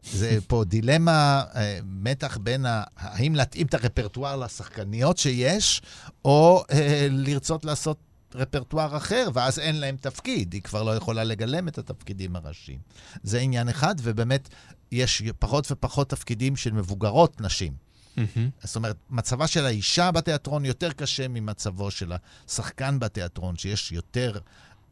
[0.03, 2.65] זה פה דילמה, אה, מתח בין
[2.97, 5.81] האם להתאים את הרפרטואר לשחקניות שיש,
[6.25, 7.97] או אה, לרצות לעשות
[8.35, 10.53] רפרטואר אחר, ואז אין להם תפקיד.
[10.53, 12.79] היא כבר לא יכולה לגלם את התפקידים הראשיים.
[13.23, 14.49] זה עניין אחד, ובאמת,
[14.91, 17.84] יש פחות ופחות תפקידים של מבוגרות נשים.
[18.17, 18.39] Mm-hmm.
[18.63, 22.13] זאת אומרת, מצבה של האישה בתיאטרון יותר קשה ממצבו של
[22.47, 24.39] השחקן בתיאטרון, שיש יותר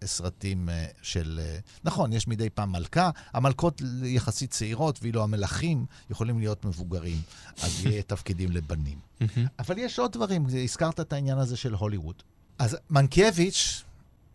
[0.05, 1.39] סרטים אה, של...
[1.43, 7.21] אה, נכון, יש מדי פעם מלכה, המלכות יחסית צעירות, ואילו המלכים יכולים להיות מבוגרים,
[7.61, 8.99] אז יהיה תפקידים לבנים.
[9.21, 9.39] Mm-hmm.
[9.59, 12.23] אבל יש עוד דברים, הזכרת את העניין הזה של הוליווד.
[12.59, 13.83] אז מנקייביץ'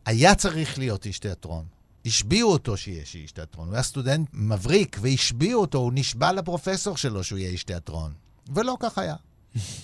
[0.07, 1.65] היה צריך להיות איש תיאטרון.
[2.07, 3.67] השביעו אותו שיהיה איש תיאטרון.
[3.67, 8.13] הוא היה סטודנט מבריק, והשביעו אותו, הוא נשבע לפרופסור שלו שהוא יהיה איש תיאטרון.
[8.55, 9.15] ולא כך היה.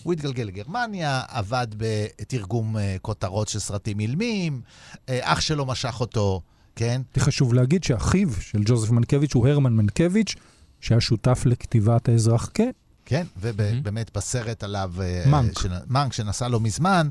[0.03, 4.61] הוא התגלגל לגרמניה, עבד בתרגום אה, כותרות של סרטים אילמים,
[5.09, 6.41] אה, אח שלו משך אותו,
[6.77, 7.03] כן?
[7.19, 10.35] חשוב להגיד שאחיו של ג'וזף מנקביץ' הוא הרמן מנקביץ',
[10.81, 12.71] שהיה שותף לכתיבת האזרח כן.
[13.07, 14.93] כן, ובאמת בסרט עליו...
[15.27, 15.59] מנק.
[15.87, 17.09] מנק, שנסע לו מזמן,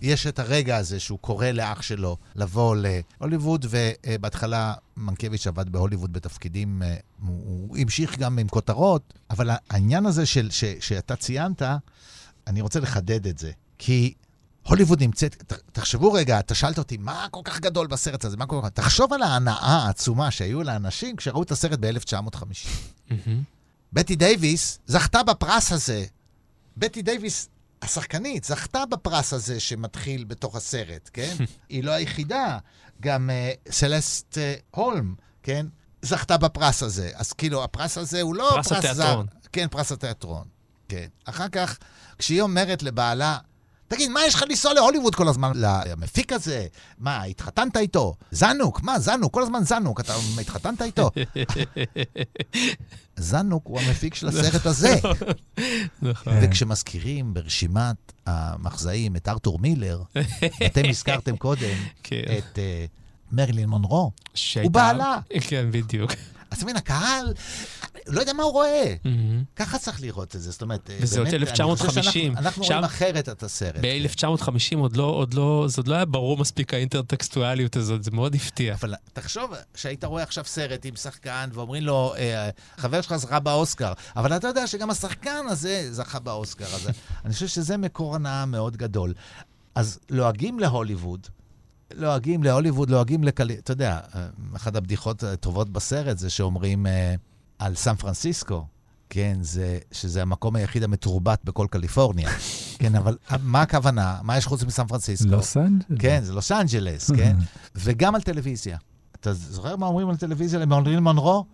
[0.00, 2.76] יש את הרגע הזה שהוא קורא לאח שלו לבוא
[3.20, 10.26] להוליווד, ובהתחלה מנקביץ' עבד בהוליווד בתפקידים, אה, הוא המשיך גם עם כותרות, אבל העניין הזה
[10.26, 11.62] של, ש, שאתה ציינת,
[12.46, 14.14] אני רוצה לחדד את זה, כי
[14.66, 18.36] הוליווד נמצאת, תחשבו רגע, אתה שאלת אותי, מה כל כך גדול בסרט הזה?
[18.36, 18.68] מה כל כך...
[18.68, 23.12] תחשוב על ההנאה העצומה שהיו לאנשים כשראו את הסרט ב-1950.
[23.92, 26.04] בטי דייוויס זכתה בפרס הזה.
[26.76, 27.48] בטי דייוויס
[27.82, 31.34] השחקנית זכתה בפרס הזה שמתחיל בתוך הסרט, כן?
[31.68, 32.58] היא לא היחידה,
[33.00, 35.66] גם אה, סלסט אה, הולם, כן?
[36.02, 37.10] זכתה בפרס הזה.
[37.14, 39.26] אז כאילו, הפרס הזה הוא לא פרס, פרס התיאטרון.
[39.32, 39.38] זר.
[39.52, 40.44] כן, פרס התיאטרון.
[40.88, 41.06] כן.
[41.24, 41.78] אחר כך,
[42.18, 43.38] כשהיא אומרת לבעלה,
[43.92, 45.52] תגיד, מה יש לך לנסוע להוליווד כל הזמן?
[45.54, 46.66] למפיק הזה?
[46.98, 48.14] מה, התחתנת איתו?
[48.30, 51.10] זנוק, מה, זנוק, כל הזמן זנוק, אתה התחתנת איתו?
[53.16, 54.94] זנוק הוא המפיק של הסרט הזה.
[56.02, 56.32] נכון.
[56.42, 60.02] וכשמזכירים ברשימת המחזאים את ארתור מילר,
[60.66, 62.22] אתם הזכרתם קודם כן.
[62.38, 62.84] את אה,
[63.32, 64.10] מרילין מונרו,
[64.62, 65.18] הוא בעלה.
[65.40, 66.12] כן, בדיוק.
[66.52, 67.32] אז אתה מבין, הקהל,
[68.06, 68.94] לא יודע מה הוא רואה.
[69.04, 69.42] מהמם.
[69.56, 72.22] ככה צריך לראות את זה, זאת אומרת, אה, וזה עוד באמת, אני חושב 1950.
[72.32, 73.74] שאנחנו- אנחנו רואים אחרת את הסרט.
[73.80, 78.34] ב-1950 עוד לא, עוד לא, זה עוד לא היה ברור מספיק האינטרטקסטואליות הזאת, זה מאוד
[78.34, 78.74] הפתיע.
[78.74, 83.92] אבל תחשוב שהיית רואה עכשיו סרט עם שחקן ואומרים לו, אה, החבר שלך זכה באוסקר,
[84.16, 86.90] אבל אתה יודע שגם השחקן הזה זכה באוסקר הזה.
[87.24, 89.14] אני חושב שזה מקור הנאה מאוד גדול.
[89.74, 91.26] אז לועגים להוליווד,
[91.96, 93.58] לועגים להוליווד, לועגים לקלי...
[93.58, 94.26] אתה יודע, אה,
[94.56, 97.14] אחת הבדיחות הטובות בסרט זה שאומרים אה,
[97.58, 98.66] על סן פרנסיסקו.
[99.10, 102.30] כן, זה, שזה המקום היחיד המתורבת בכל קליפורניה.
[102.80, 104.18] כן, אבל מה הכוונה?
[104.22, 105.30] מה יש חוץ מסן פרנסיסקו?
[105.30, 105.98] לוס אנג'לס.
[105.98, 107.36] כן, זה לוס אנג'לס, כן?
[107.74, 108.78] וגם על טלוויזיה.
[109.20, 111.44] אתה זוכר מה אומרים על טלוויזיה למרלין מונרו?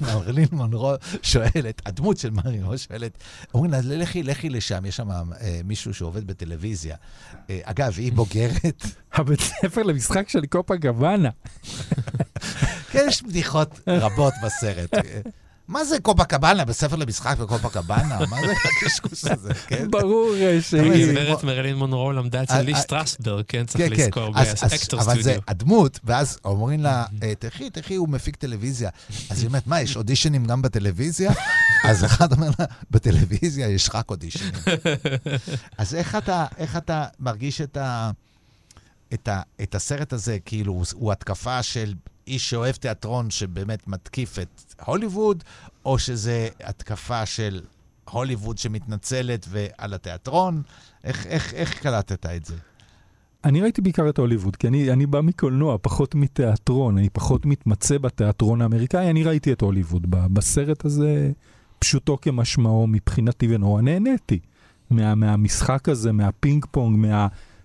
[0.00, 0.92] מרלין מונרו
[1.22, 3.18] שואלת, הדמות של מרלין מונרו שואלת,
[3.54, 6.96] אומרים לה, לכי, לכי לשם, יש שם אה, מישהו שעובד בטלוויזיה.
[7.50, 11.30] אה, אגב, היא בוגרת, הבית ספר למשחק של קופה גוואנה.
[12.92, 14.94] כן, יש בדיחות רבות בסרט.
[15.68, 16.64] אה, מה זה קופה קבאנה?
[16.64, 18.18] בספר למשחק בקופה קבאנה?
[18.30, 19.90] מה זה הקשקוש הזה, כן?
[19.90, 21.06] ברור אה, שהיא...
[21.06, 24.02] זה גברת מרילין מונרו למדה אצל אה, לי אה, סטרסברג, כן, צריך כן, כן.
[24.02, 25.40] לזכור, באקטור אבל זה סטודיו.
[25.48, 28.90] הדמות, ואז אומרים לה, אה, תחי, תחי, הוא מפיק טלוויזיה.
[29.30, 31.32] אז היא אומרת, מה, יש אודישנים גם בטלוויזיה?
[31.84, 34.52] אז אחד אומר לה, בטלוויזיה יש רק אודישנים.
[35.78, 38.10] אז איך אתה, איך אתה מרגיש את, ה,
[39.14, 41.94] את, ה, את הסרט הזה, כאילו, הוא- הוא התקפה של
[42.28, 45.44] איש שאוהב תיאטרון שבאמת מתקיף את הוליווד,
[45.84, 47.60] או שזה התקפה של
[48.10, 50.62] הוליווד שמתנצלת ועל התיאטרון?
[51.04, 52.54] איך, איך, איך קלטת את זה?
[53.44, 57.98] אני ראיתי בעיקר את הוליווד, כי אני, אני בא מקולנוע, פחות מתיאטרון, אני פחות מתמצא
[57.98, 60.06] בתיאטרון האמריקאי, אני ראיתי את הוליווד.
[60.10, 61.30] בסרט הזה,
[61.78, 64.38] פשוטו כמשמעו מבחינתי, ונורא נהניתי
[64.90, 67.06] מה, מהמשחק הזה, מהפינג פונג,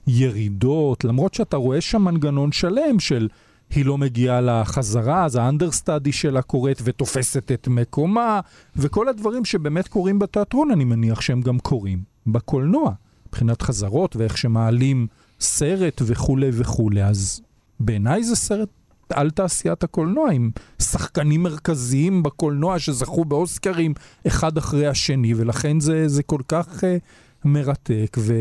[0.08, 3.28] מהירידות, למרות שאתה רואה שם מנגנון שלם של
[3.76, 8.40] היא לא מגיעה לחזרה, אז האנדרסטאדי שלה קורית ותופסת את מקומה,
[8.76, 12.92] וכל הדברים שבאמת קורים בתיאטרון, אני מניח שהם גם קורים בקולנוע,
[13.28, 15.08] מבחינת חזרות ואיך שמעלים
[15.40, 17.04] סרט וכולי וכולי.
[17.04, 17.42] אז
[17.80, 18.70] בעיניי זה סרט
[19.10, 23.94] על תעשיית הקולנוע, עם שחקנים מרכזיים בקולנוע שזכו באוסקרים
[24.28, 26.86] אחד אחרי השני, ולכן זה, זה כל כך uh,
[27.45, 28.33] מרתק ו,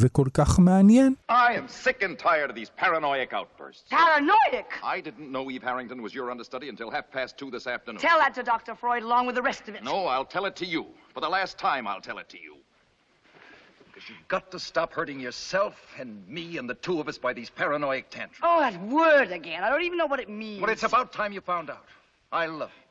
[0.00, 1.14] וכל כך מעניין.
[1.28, 3.88] I am sick and tired of these paranoiac outbursts.
[3.90, 4.70] Paranoiac!
[4.84, 8.00] I didn't know Eve Harrington was your understudy until half past two this afternoon.
[8.00, 8.74] Tell that to Dr.
[8.74, 9.82] Freud along with the rest of it.
[9.82, 10.86] No, I'll tell it to you.
[11.14, 12.54] For the last time, I'll tell it to you.
[13.86, 17.32] Because you've got to stop hurting yourself and me and the two of us by
[17.32, 18.38] these paranoiac tantrums.
[18.44, 19.64] Oh, that word again.
[19.64, 20.60] I don't even know what it means.
[20.62, 21.86] Well, it's about time you found out.
[22.32, 22.84] I love you.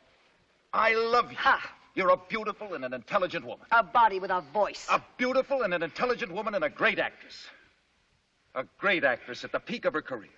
[0.74, 1.38] I love you.
[1.38, 1.58] Ha!
[1.95, 3.67] You're a beautiful and an intelligent woman.
[3.71, 4.87] A body with a voice.
[4.91, 7.47] A beautiful and an intelligent woman and a great actress.
[8.57, 10.31] A great actress at the peak of her career.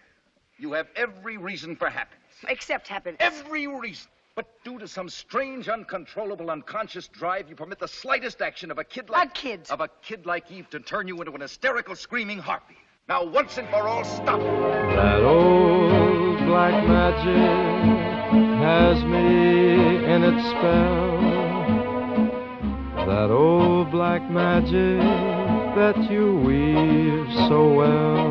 [0.58, 2.22] You have every reason for happiness.
[2.48, 3.18] Except happiness.
[3.20, 4.08] Every reason.
[4.34, 8.84] But due to some strange, uncontrollable, unconscious drive, you permit the slightest action of a
[8.84, 9.66] kid like A kid.
[9.70, 12.76] of a kid like Eve to turn you into an hysterical, screaming harpy.
[13.08, 14.44] Now, once and for all, stop it.
[14.44, 17.96] That old black magic
[18.60, 21.05] has me in its spell.
[23.06, 25.00] That old black magic
[25.78, 28.30] that you weave so well.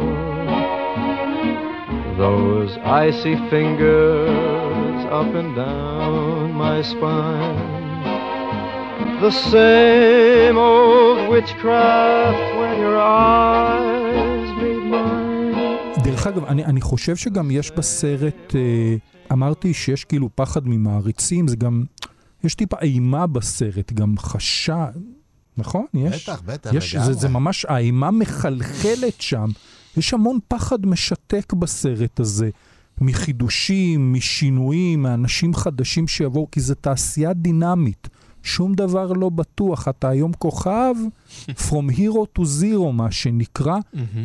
[2.23, 7.57] Those icy fingers up and down my spine.
[9.25, 16.03] The same old witchcraft when your eyes meet mine.
[16.03, 18.95] דרך אגב, אני, אני חושב שגם יש בסרט, אה,
[19.31, 21.83] אמרתי שיש כאילו פחד ממעריצים, זה גם,
[22.43, 24.91] יש טיפה אימה בסרט, גם חשד,
[25.57, 25.85] נכון?
[25.93, 26.29] יש?
[26.29, 27.13] בטח, בטח, יש, לגמרי.
[27.13, 29.49] זה, זה ממש, האימה מחלחלת שם.
[29.97, 32.49] יש המון פחד משתק בסרט הזה,
[33.01, 38.09] מחידושים, משינויים, מאנשים חדשים שיבואו, כי זו תעשייה דינמית.
[38.43, 40.95] שום דבר לא בטוח, אתה היום כוכב,
[41.49, 43.77] From Hero to Zero, מה שנקרא.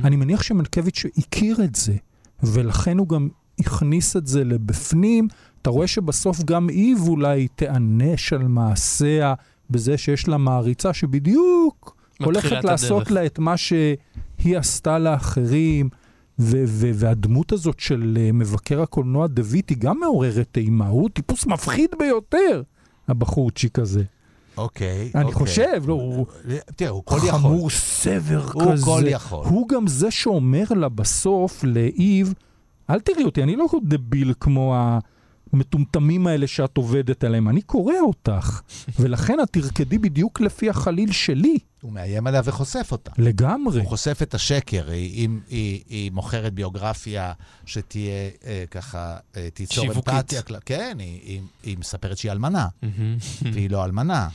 [0.05, 1.96] אני מניח שמנקביץ' הכיר את זה,
[2.42, 3.29] ולכן הוא גם
[3.61, 5.29] הכניס את זה לבפנים.
[5.62, 9.35] אתה רואה שבסוף גם איב אולי תיענש על מעשיה
[9.70, 13.12] בזה שיש לה מעריצה שבדיוק הולכת את לעשות הדרך.
[13.12, 15.88] לה את מה שהיא עשתה לאחרים.
[16.42, 21.46] ו- ו- והדמות הזאת של אה, מבקר הקולנוע דוד היא גם מעוררת אימה, הוא טיפוס
[21.46, 22.62] מפחיד ביותר,
[23.09, 24.03] הבחורצ'יק הזה.
[24.57, 25.35] אוקיי, אני אוקיי.
[25.38, 26.27] חושב, לא, הוא
[26.77, 27.31] תראה, הוא כל יכול.
[27.31, 28.85] חמור סבר הוא כזה.
[28.85, 29.46] כל יכול.
[29.46, 32.35] הוא גם זה שאומר לה בסוף, לאיב,
[32.90, 34.75] אל תראי אותי, אני לא דביל כמו
[35.52, 38.60] המטומטמים האלה שאת עובדת עליהם, אני קורא אותך,
[39.00, 41.58] ולכן את תרקדי בדיוק לפי החליל שלי.
[41.82, 43.10] הוא מאיים עליה וחושף אותה.
[43.18, 43.80] לגמרי.
[43.80, 47.32] הוא חושף את השקר, היא, היא, היא, היא מוכרת ביוגרפיה
[47.66, 48.12] שתהיה
[48.46, 50.08] אה, ככה, אה, תיצור שיווקית.
[50.14, 50.42] אמפתיה.
[50.42, 52.68] כל- כן, היא, היא, היא מספרת שהיא אלמנה,
[53.52, 54.28] והיא לא אלמנה.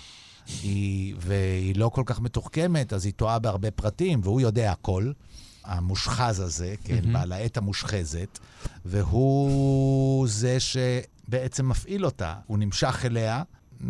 [0.63, 5.11] היא, והיא לא כל כך מתוחכמת, אז היא טועה בהרבה פרטים, והוא יודע הכל.
[5.65, 7.13] המושחז הזה, כן, מהמם.
[7.13, 8.39] בעל העת המושחזת,
[8.85, 12.35] והוא זה שבעצם מפעיל אותה.
[12.47, 13.43] הוא נמשך אליה,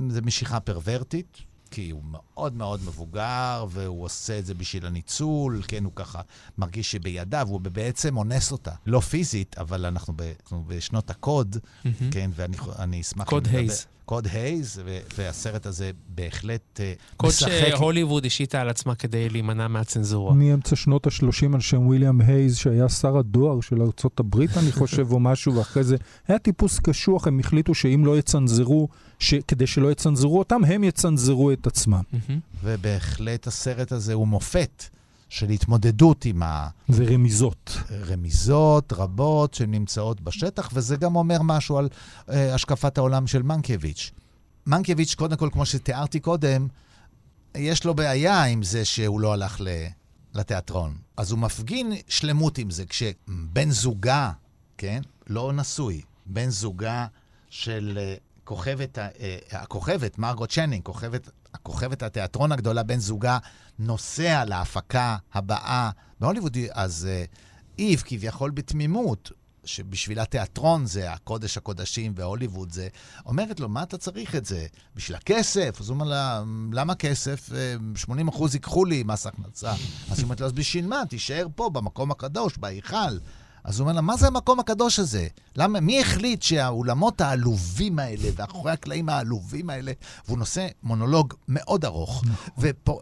[0.09, 1.37] זו משיכה פרוורטית,
[1.71, 2.01] כי הוא
[2.35, 6.21] מאוד מאוד מבוגר, והוא עושה את זה בשביל הניצול, כן, הוא ככה
[6.57, 8.71] מרגיש שבידיו, הוא בעצם אונס אותה.
[8.85, 12.11] לא פיזית, אבל אנחנו, ב, אנחנו בשנות הקוד, מהמם.
[12.11, 13.29] כן, ואני אני אשמח...
[13.29, 13.87] קוד הייז.
[14.05, 17.49] קוד הייז, ו- והסרט הזה בהחלט אה, קוד משחק...
[17.69, 20.33] שהוליווד השיתה על עצמה כדי להימנע מהצנזורה.
[20.33, 25.11] מאמצע שנות ה-30 על שם ויליאם הייז, שהיה שר הדואר של ארצות הברית, אני חושב,
[25.11, 25.95] או משהו, ואחרי זה
[26.27, 28.87] היה טיפוס קשוח, הם החליטו שאם לא יצנזרו,
[29.19, 29.33] ש...
[29.47, 32.01] כדי שלא יצנזרו אותם, הם יצנזרו את עצמם.
[32.29, 32.39] מהמם.
[32.63, 34.83] ובהחלט הסרט הזה הוא מופת
[35.29, 36.41] של התמודדות עם
[36.89, 37.77] ורמיזות.
[37.89, 41.89] הרמיזות רבות שנמצאות בשטח, וזה גם אומר משהו על
[42.29, 44.11] אה, השקפת העולם של מנקביץ'.
[44.67, 46.67] מנקביץ', קודם כל, כמו שתיארתי קודם,
[47.55, 49.67] יש לו בעיה עם זה שהוא לא הלך ל...
[50.33, 50.97] לתיאטרון.
[51.17, 54.31] אז הוא מפגין שלמות עם זה, כשבן זוגה,
[54.77, 57.07] כן, לא נשוי, בן זוגה
[57.49, 63.37] של אה, כוכבת, ה- אה, הכוכבת, מרגוט צ'נינג, כוכבת, הכוכבת התיאטרון הגדולה, בן זוגה,
[63.79, 65.89] נוסע להפקה הבאה
[66.19, 67.23] בהוליווד, אז אה,
[67.79, 69.31] איב כביכול בתמימות,
[69.65, 72.87] שבשבילה תיאטרון זה הקודש הקודשים והוליווד זה,
[73.25, 74.65] אומרת לו, מה אתה צריך את זה?
[74.95, 75.77] בשביל הכסף?
[75.79, 77.49] אז הוא אומר לה, למה כסף?
[77.53, 79.71] אה, 80 אחוז ייקחו לי מס הכנסה.
[80.11, 81.03] אז היא אומרת לו, אז בשביל מה?
[81.09, 83.17] תישאר פה, במקום הקדוש, בהיכל.
[83.65, 85.27] אז הוא אומר לה, מה זה המקום הקדוש הזה?
[85.55, 89.91] למה, מי החליט שהאולמות העלובים האלה, ואחורי הקלעים העלובים האלה,
[90.27, 92.23] והוא נושא מונולוג מאוד ארוך.
[92.57, 92.99] ופה,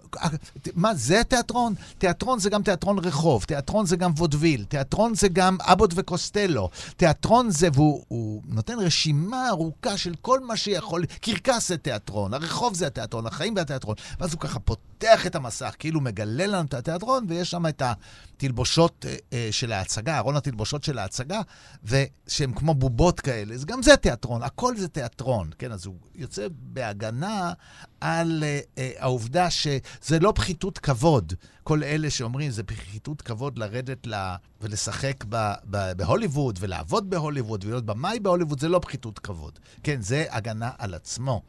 [0.76, 1.74] מה, זה תיאטרון?
[1.98, 7.52] תיאטרון זה גם תיאטרון רחוב, תיאטרון זה גם וודוויל, תיאטרון זה גם אבוט וקוסטלו, תיאטרון
[7.52, 12.88] זה, והוא הוא נותן רשימה ארוכה של כל מה שיכול, קרקס זה תיאטרון, הרחוב זה
[12.88, 13.96] התיאטרון, החיים זה התיאטרון.
[14.20, 19.06] ואז הוא ככה פותח את המסך, כאילו מגלה לנו את התיאטרון, ויש שם את התלבושות
[19.10, 20.53] אה, אה, של ההצגה, ארון התלבושות
[20.84, 21.42] של ההצגה,
[21.84, 25.72] ושהם כמו בובות כאלה, אז גם זה תיאטרון, הכל זה תיאטרון, כן?
[25.72, 27.54] אז הוא יוצא בהגנה
[28.02, 31.34] על אה, אה, העובדה שזה לא פחיתות כבוד.
[31.64, 34.36] כל אלה שאומרים, זה פחיתות כבוד לרדת ל...
[34.62, 35.54] ולשחק ב...
[35.70, 35.92] ב...
[35.98, 39.60] בהוליווד, ולעבוד בהוליווד, ולהיות במאי בהוליווד, זה לא פחיתות כבוד.
[39.84, 41.42] כן, זה הגנה על עצמו.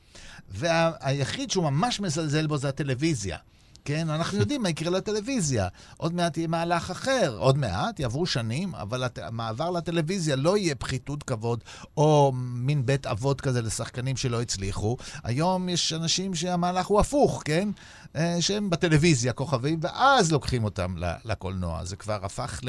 [0.48, 3.38] והיחיד שהוא ממש מזלזל בו זה הטלוויזיה.
[3.84, 5.68] כן, אנחנו יודעים מה יקרה לטלוויזיה.
[5.96, 7.36] עוד מעט יהיה מהלך אחר.
[7.38, 11.64] עוד מעט, יעברו שנים, אבל הת- המעבר לטלוויזיה לא יהיה פחיתות כבוד,
[11.96, 14.96] או מין בית אבות כזה לשחקנים שלא הצליחו.
[15.24, 17.68] היום יש אנשים שהמהלך הוא הפוך, כן?
[18.16, 21.84] אה, שהם בטלוויזיה כוכבים, ואז לוקחים אותם ל- לקולנוע.
[21.84, 22.60] זה כבר הפך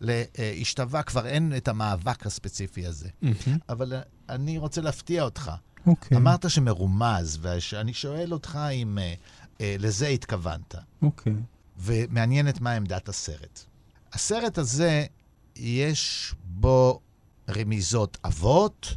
[0.00, 3.08] להשתווה, כבר אין את המאבק הספציפי הזה.
[3.68, 5.50] אבל אה, אני רוצה להפתיע אותך.
[5.86, 6.16] אוקיי.
[6.18, 9.14] אמרת שמרומז, ואני שואל אותך אם אה, אה,
[9.60, 10.74] לזה התכוונת.
[11.02, 11.32] אוקיי.
[11.76, 13.64] ומעניינת מה עמדת הסרט.
[14.12, 15.04] הסרט הזה,
[15.56, 17.00] יש בו
[17.48, 18.96] רמיזות עבות,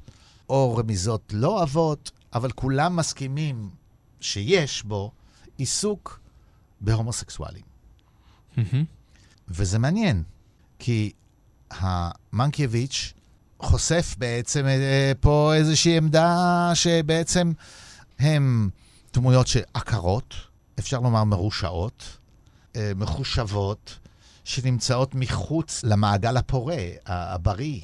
[0.49, 3.69] או רמיזות לא עבות, אבל כולם מסכימים
[4.21, 5.11] שיש בו
[5.57, 6.19] עיסוק
[6.81, 7.63] בהומוסקסואלים.
[8.57, 8.85] מהמם.
[9.47, 10.23] וזה מעניין,
[10.79, 11.11] כי
[11.71, 13.13] המנקייביץ'
[13.59, 17.51] חושף בעצם אה, פה איזושהי עמדה שבעצם
[18.19, 18.69] הם
[19.13, 20.35] דמויות שעקרות,
[20.81, 22.17] אפשר לומר מרושעות,
[22.75, 23.99] אה, מחושבות,
[24.43, 27.81] שנמצאות מחוץ למעגל הפורה, הבריא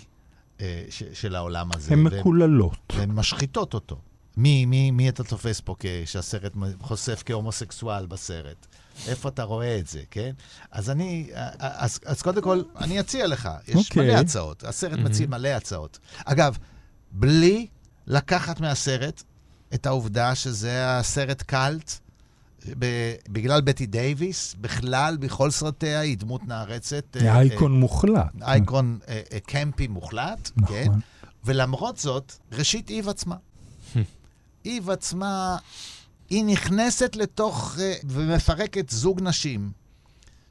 [0.62, 1.94] אה, ש- של העולם הזה.
[1.94, 2.78] הן מקוללות.
[2.96, 4.00] והן משחיתות אותו.
[4.38, 8.68] מי, מי, מי אתה תופס פה כשהסרט חושף כהומוסקסואל בסרט?
[9.08, 10.32] איפה אתה רואה את זה, כן?
[10.72, 11.30] אז אני,
[11.60, 13.78] אז, אז קודם כל, אני אציע לך, יש okay.
[13.78, 14.08] אוקיי.
[14.08, 14.64] מלא הצעות.
[14.64, 16.00] הסרט מציע מלא הצעות.
[16.26, 16.58] אגב,
[17.12, 17.68] בלי
[18.08, 19.24] לקחת מהסרט
[19.74, 22.00] את העובדה שזה הסרט קאלט,
[23.30, 27.18] בגלל בטי דייוויס, בכלל, בכל סרטיה היא דמות נערצת.
[27.18, 28.42] אה, אייקון אה, מוחלט.
[28.42, 30.76] אייקון אה, קמפי מוחלט, נכון.
[30.76, 30.92] כן?
[31.46, 33.36] ולמרות זאת, ראשית איב עצמה.
[34.66, 35.58] איב עצמה,
[36.30, 39.72] היא נכנסת לתוך, ומפרקת זוג נשים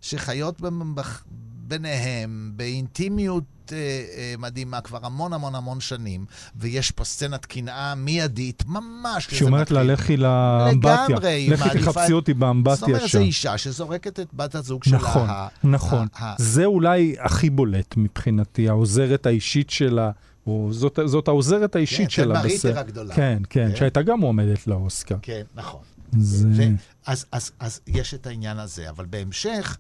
[0.00, 0.60] שחיות
[1.68, 6.24] ביניהם באינטימיות אה, אה, מדהימה כבר המון המון המון שנים,
[6.56, 11.06] ויש פה סצנת קנאה מיידית, ממש כשזה שאומרת לה, לכי לאמבטיה.
[11.08, 13.18] לגמרי, היא לכי מעדיפה- תחפשי אותי באמבטיה זאת אומרת, שם.
[13.18, 14.96] זו אישה שזורקת את בת הזוג שלה.
[14.98, 15.28] נכון,
[15.64, 16.06] נכון.
[16.38, 20.10] זה אולי הכי בולט מבחינתי, העוזרת האישית שלה,
[20.46, 22.24] או זאת, זאת העוזרת האישית כן, שלה.
[22.24, 22.64] תלמה בסרט.
[22.64, 23.14] ריטר הגדולה.
[23.14, 23.76] כן, כן, כן.
[23.76, 25.16] שהייתה גם מועמדת לאוסקר.
[25.22, 25.80] כן, נכון.
[26.18, 26.48] זה...
[26.52, 26.62] ו-
[27.06, 29.76] אז, אז, אז יש את העניין הזה, אבל בהמשך,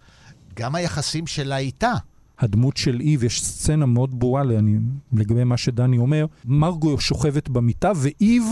[0.56, 1.92] גם היחסים שלה איתה.
[2.38, 4.78] הדמות של איב, יש סצנה מאוד ברורה אני,
[5.12, 6.26] לגבי מה שדני אומר.
[6.44, 8.44] מרגו שוכבת במיטה, ואיב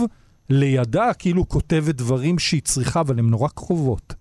[0.49, 4.13] לידה כאילו כותבת דברים שהיא צריכה, אבל הן נורא קרובות.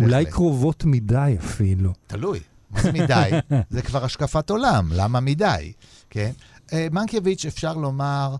[0.00, 1.92] אולי קרובות מדי אפילו.
[2.06, 2.40] תלוי.
[2.70, 3.30] מה זה מדי?
[3.70, 5.72] זה כבר השקפת עולם, למה מדי?
[6.10, 6.30] כן?
[6.72, 8.36] אה, מנקייביץ', אפשר לומר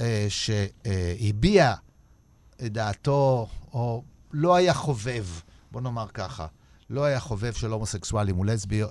[0.00, 1.74] אה, שהביע
[2.64, 5.24] את דעתו, או לא היה חובב,
[5.72, 6.46] בוא נאמר ככה,
[6.90, 8.40] לא היה חובב של הומוסקסואלים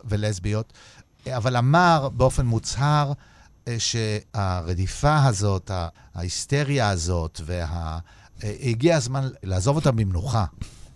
[0.06, 0.74] ולסביות,
[1.28, 3.14] אבל אמר באופן מוצהר
[3.68, 5.72] אה, שהרדיפה הזאת,
[6.16, 8.00] ההיסטריה הזאת, וה...
[8.44, 10.46] אה, הגיע הזמן לעזוב אותם במנוחה.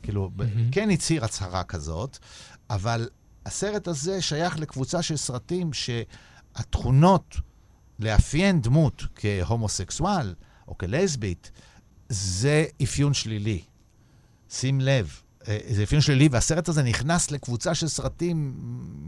[0.04, 2.18] כאילו, ב- כן הצהיר הצהרה כזאת,
[2.70, 3.10] אבל
[3.46, 7.36] הסרט הזה שייך לקבוצה של סרטים שהתכונות
[8.00, 10.34] לאפיין דמות כהומוסקסואל
[10.68, 11.52] או כלסבית,
[12.10, 13.62] זה אפיון שלילי.
[14.50, 15.22] שים לב,
[15.70, 18.56] זה אפיון שלילי, והסרט הזה נכנס לקבוצה של סרטים,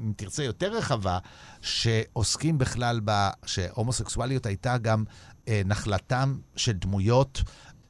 [0.06, 1.20] אם תרצה, יותר רחבה,
[1.62, 3.28] שעוסקים בכלל ב...
[3.46, 5.04] שהומוסקסואליות הייתה גם
[5.48, 7.42] אה, נחלתם של דמויות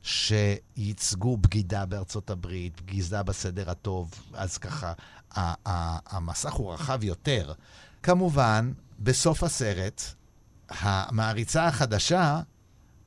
[0.02, 4.94] שייצגו בגידה בארצות הברית, בגידה בסדר הטוב, אז ככה,
[6.06, 7.54] המסך הוא רחב יותר.
[8.04, 10.02] כמובן, בסוף הסרט,
[10.70, 12.40] המעריצה החדשה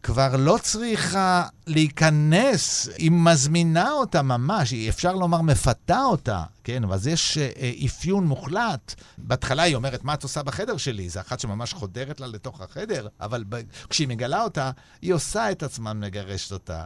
[0.03, 6.83] כבר לא צריכה להיכנס, היא מזמינה אותה ממש, היא אפשר לומר מפתה אותה, כן?
[6.93, 8.95] אז יש אה, אפיון מוחלט.
[9.19, 11.09] בהתחלה היא אומרת, מה את עושה בחדר שלי?
[11.09, 13.45] זו אחת שממש חודרת לה לתוך החדר, אבל
[13.91, 14.71] כשהיא מגלה אותה,
[15.03, 16.85] היא עושה את עצמה מגרשת אותה.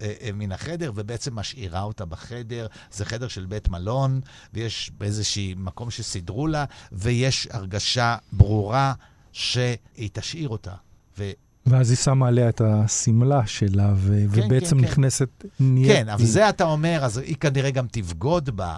[0.00, 2.66] אה, אה, מן החדר, ובעצם משאירה אותה בחדר.
[2.92, 4.20] זה חדר של בית מלון,
[4.54, 8.94] ויש באיזשהי מקום שסידרו לה, ויש הרגשה ברורה
[9.32, 10.74] שהיא תשאיר אותה.
[11.66, 14.84] ואז היא שמה עליה את השמלה שלה, ו- כן, ובעצם כן.
[14.84, 15.44] נכנסת...
[15.60, 18.76] נהיית- כן, אבל זה אתה אומר, אז היא כנראה גם תבגוד בה.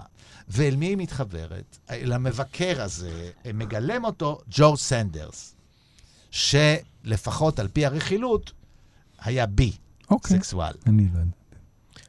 [0.49, 1.77] ואל מי היא מתחברת?
[1.89, 5.55] אל המבקר הזה, מגלם אותו ג'ורג' סנדרס,
[6.31, 8.51] שלפחות על פי הרכילות,
[9.21, 9.71] היה בי,
[10.09, 10.37] אוקיי.
[10.37, 10.73] סקסואל.
[10.87, 11.19] אני יודע.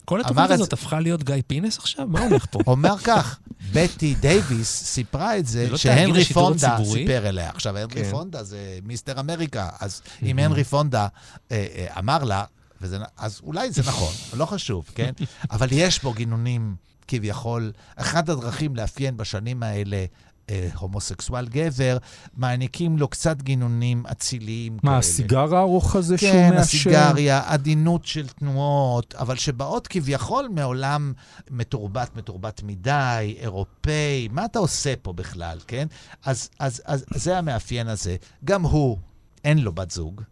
[0.09, 2.07] כל התוכנית את הזאת הפכה להיות גיא פינס עכשיו?
[2.07, 2.59] מה הולך פה?
[2.73, 3.39] אומר כך,
[3.73, 6.77] בטי דייוויס סיפרה את זה זה, לא שהנרי פונדה?
[6.85, 7.51] סיפר אליה.
[7.51, 8.11] עכשיו, הנרי כן.
[8.11, 11.07] פונדה זה Mister America, אז אם הנרי פונדה
[11.53, 12.45] אה, אה, אמר לה,
[12.81, 15.13] וזה, אז אולי זה נכון, לא חשוב, כן?
[15.51, 16.77] אבל יש בו גינונים
[17.09, 17.73] כביכול.
[17.97, 20.05] אחת הדרכים לאפיין בשנים האלה
[20.51, 21.99] אה, הומוסקסואל גבר,
[22.37, 24.93] מעניקים לו קצת גינונים אציליים כאלה.
[24.93, 26.61] מה, הסיגר הארוך הזה שהוא כן, מעשן?
[26.61, 31.13] הסיגריה, עדינות של תנועות, אבל שבאות כביכול מעולם
[31.51, 35.87] מתורבת, מתורבת מדי, אירופאי, מה אתה עושה פה בכלל, כן?
[36.25, 38.17] אז, אז, אז זה המאפיין הזה.
[38.45, 38.99] גם הוא,
[39.45, 40.23] אין לו בת זוג,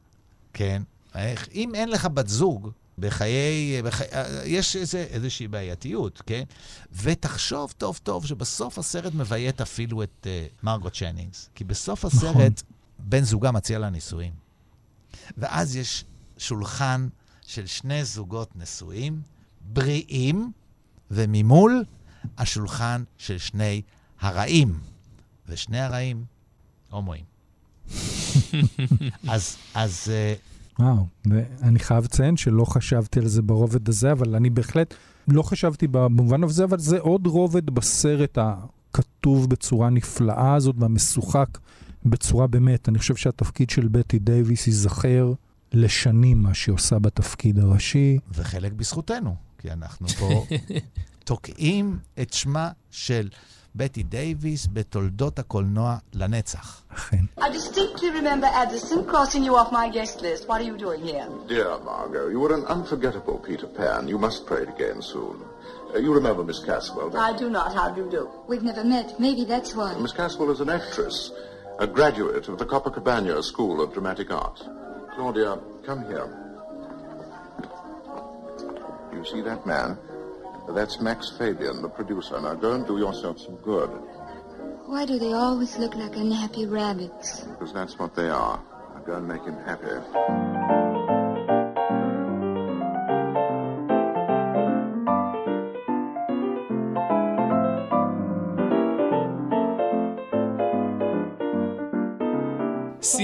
[0.52, 0.82] כן?
[1.14, 4.08] איך, אם אין לך בת זוג, בחיי, בחיי
[4.44, 6.42] יש איזה, איזושהי בעייתיות, כן?
[6.92, 11.50] ותחשוב טוב טוב שבסוף הסרט מביית אפילו את uh, מרגוט צ'נינגס.
[11.54, 12.50] כי בסוף הסרט, נכון.
[12.98, 14.32] בן זוגה מציע לה נישואים.
[15.36, 16.04] ואז יש
[16.38, 17.08] שולחן
[17.46, 19.20] של שני זוגות נשואים,
[19.60, 20.52] בריאים,
[21.10, 21.84] וממול
[22.38, 23.82] השולחן של שני
[24.20, 24.80] הרעים.
[25.48, 26.24] ושני הרעים,
[26.90, 27.24] הומואים.
[29.28, 30.08] אז, אז...
[30.10, 30.34] אה,
[30.78, 34.94] וואו, ואני חייב לציין שלא חשבתי על זה ברובד הזה, אבל אני בהחלט
[35.28, 41.58] לא חשבתי במובן הזה, אבל זה עוד רובד בסרט הכתוב בצורה נפלאה הזאת והמשוחק
[42.04, 42.88] בצורה באמת.
[42.88, 45.32] אני חושב שהתפקיד של בטי דייוויס ייזכר
[45.72, 48.18] לשנים מה שהיא עושה בתפקיד הראשי.
[48.34, 50.46] וחלק בזכותנו, כי אנחנו פה
[51.24, 53.28] תוקעים את שמה של
[53.75, 56.81] בטי דייוויס בתולדות הקולנוע לנצח.
[56.93, 57.17] אכן.
[57.39, 60.47] I distinctly remember Addison crossing you off my guest list.
[60.47, 61.27] What are you doing here?
[61.47, 64.07] Dear Margot, you were an unforgettable Peter Pan.
[64.07, 65.37] You must play it again soon.
[65.93, 67.73] Uh, you remember Miss Caswell, don't I do not.
[67.73, 68.23] How do you do?
[68.47, 69.07] We've never met.
[69.19, 69.89] Maybe that's why.
[69.95, 70.01] you?
[70.05, 71.31] Miss Caswell is an actress,
[71.79, 74.57] a graduate of the Copacabana School of Dramatic Art.
[75.15, 75.51] Claudia,
[75.87, 76.27] come here.
[79.13, 79.97] You see that man?
[80.68, 82.40] That's Max Fabian, the producer.
[82.40, 83.88] Now go and do yourself some good,
[84.86, 87.40] Why do they always look like unhappy rabbits?
[87.44, 88.60] because that's what they are.
[88.94, 91.25] Now go and make him happy.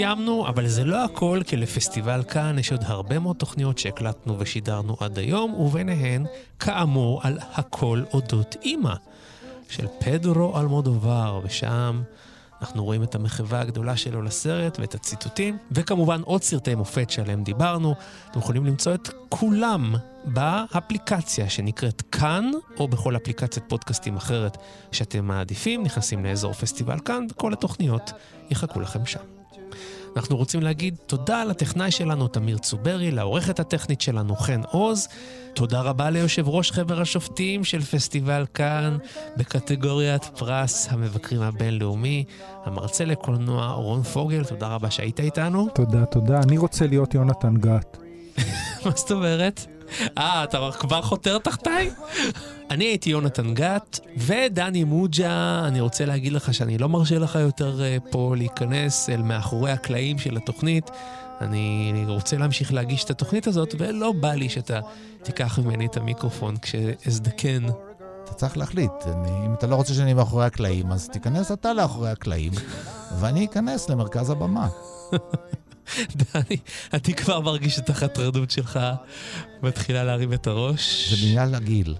[0.02, 4.96] סיימנו, אבל זה לא הכל, כי לפסטיבל כאן יש עוד הרבה מאוד תוכניות שהקלטנו ושידרנו
[5.00, 6.26] עד היום, וביניהן,
[6.58, 8.94] כאמור, על הכל אודות אימא,
[9.68, 12.02] של פדרו אלמודובר, ושם
[12.60, 17.94] אנחנו רואים את המחווה הגדולה שלו לסרט ואת הציטוטים, וכמובן עוד סרטי מופת שעליהם דיברנו.
[18.30, 19.94] אתם יכולים למצוא את כולם
[20.24, 24.56] באפליקציה שנקראת כאן, או בכל אפליקציית פודקאסטים אחרת
[24.92, 28.12] שאתם מעדיפים, נכנסים לאזור פסטיבל כאן, וכל התוכניות
[28.50, 29.31] יחכו לכם שם.
[30.16, 35.08] אנחנו רוצים להגיד תודה לטכנאי שלנו, תמיר צוברי, לעורכת הטכנית שלנו, חן עוז.
[35.54, 38.98] תודה רבה ליושב ראש חבר השופטים של פסטיבל כאן,
[39.36, 42.24] בקטגוריית פרס המבקרים הבינלאומי,
[42.64, 45.68] המרצה לקולנוע רון פוגל, תודה רבה שהיית איתנו.
[45.74, 46.40] תודה, תודה.
[46.42, 47.96] אני רוצה להיות יונתן גת.
[48.84, 49.66] מה זאת אומרת?
[50.18, 51.90] אה, אתה כבר חותר תחתיי?
[52.70, 57.80] אני הייתי יונתן גת, ודני מוג'ה, אני רוצה להגיד לך שאני לא מרשה לך יותר
[57.80, 60.90] uh, פה להיכנס אל מאחורי הקלעים של התוכנית.
[61.40, 64.80] אני רוצה להמשיך להגיש את התוכנית הזאת, ולא בא לי שאתה
[65.22, 67.66] תיקח ממני את המיקרופון כשאזדקן.
[68.24, 68.92] אתה צריך להחליט.
[69.06, 72.52] אני, אם אתה לא רוצה שאני מאחורי הקלעים, אז תיכנס אתה לאחורי הקלעים,
[73.18, 74.68] ואני אכנס למרכז הבמה.
[76.16, 76.56] דני,
[76.92, 78.80] אני כבר מרגיש את החתרנות שלך
[79.62, 81.10] מתחילה להרים את הראש.
[81.10, 81.94] זה בגלל הגיל.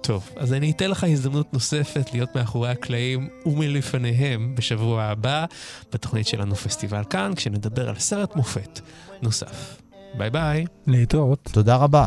[0.00, 5.44] טוב, אז אני אתן לך הזדמנות נוספת להיות מאחורי הקלעים ומלפניהם בשבוע הבא
[5.92, 8.80] בתוכנית שלנו פסטיבל כאן, כשנדבר על סרט מופת
[9.22, 9.80] נוסף.
[10.18, 10.64] ביי ביי.
[10.86, 11.48] להתראות.
[11.52, 12.06] תודה רבה.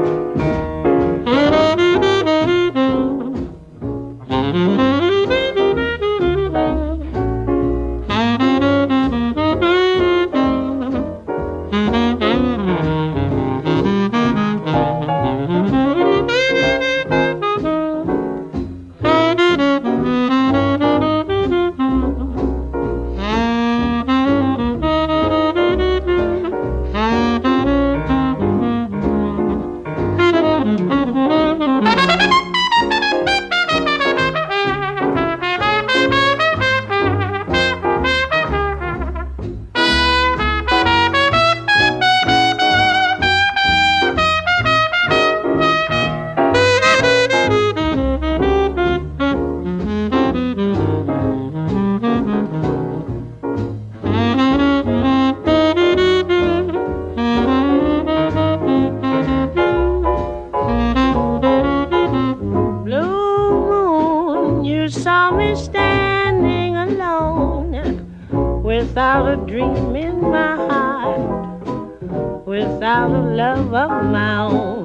[73.01, 74.83] out a love of my own.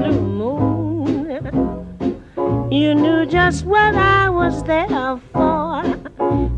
[0.00, 1.52] new moon,
[2.72, 5.84] you knew just what I was there for.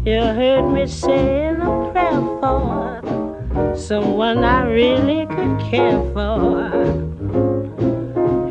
[0.06, 6.62] You heard me saying a prayer for someone I really could care for.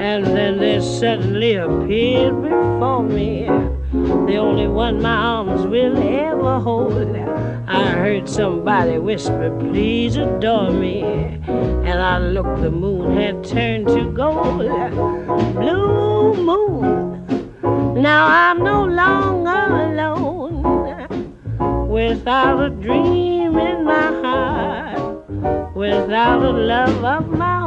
[0.07, 3.45] And then they suddenly appeared before me,
[4.30, 5.39] the only one my own
[9.10, 11.01] whisper, please adore me.
[11.01, 14.68] And I looked, the moon had turned to gold.
[15.55, 17.26] Blue moon,
[18.01, 20.62] now I'm no longer alone.
[21.89, 27.59] Without a dream in my heart, without a love of my own.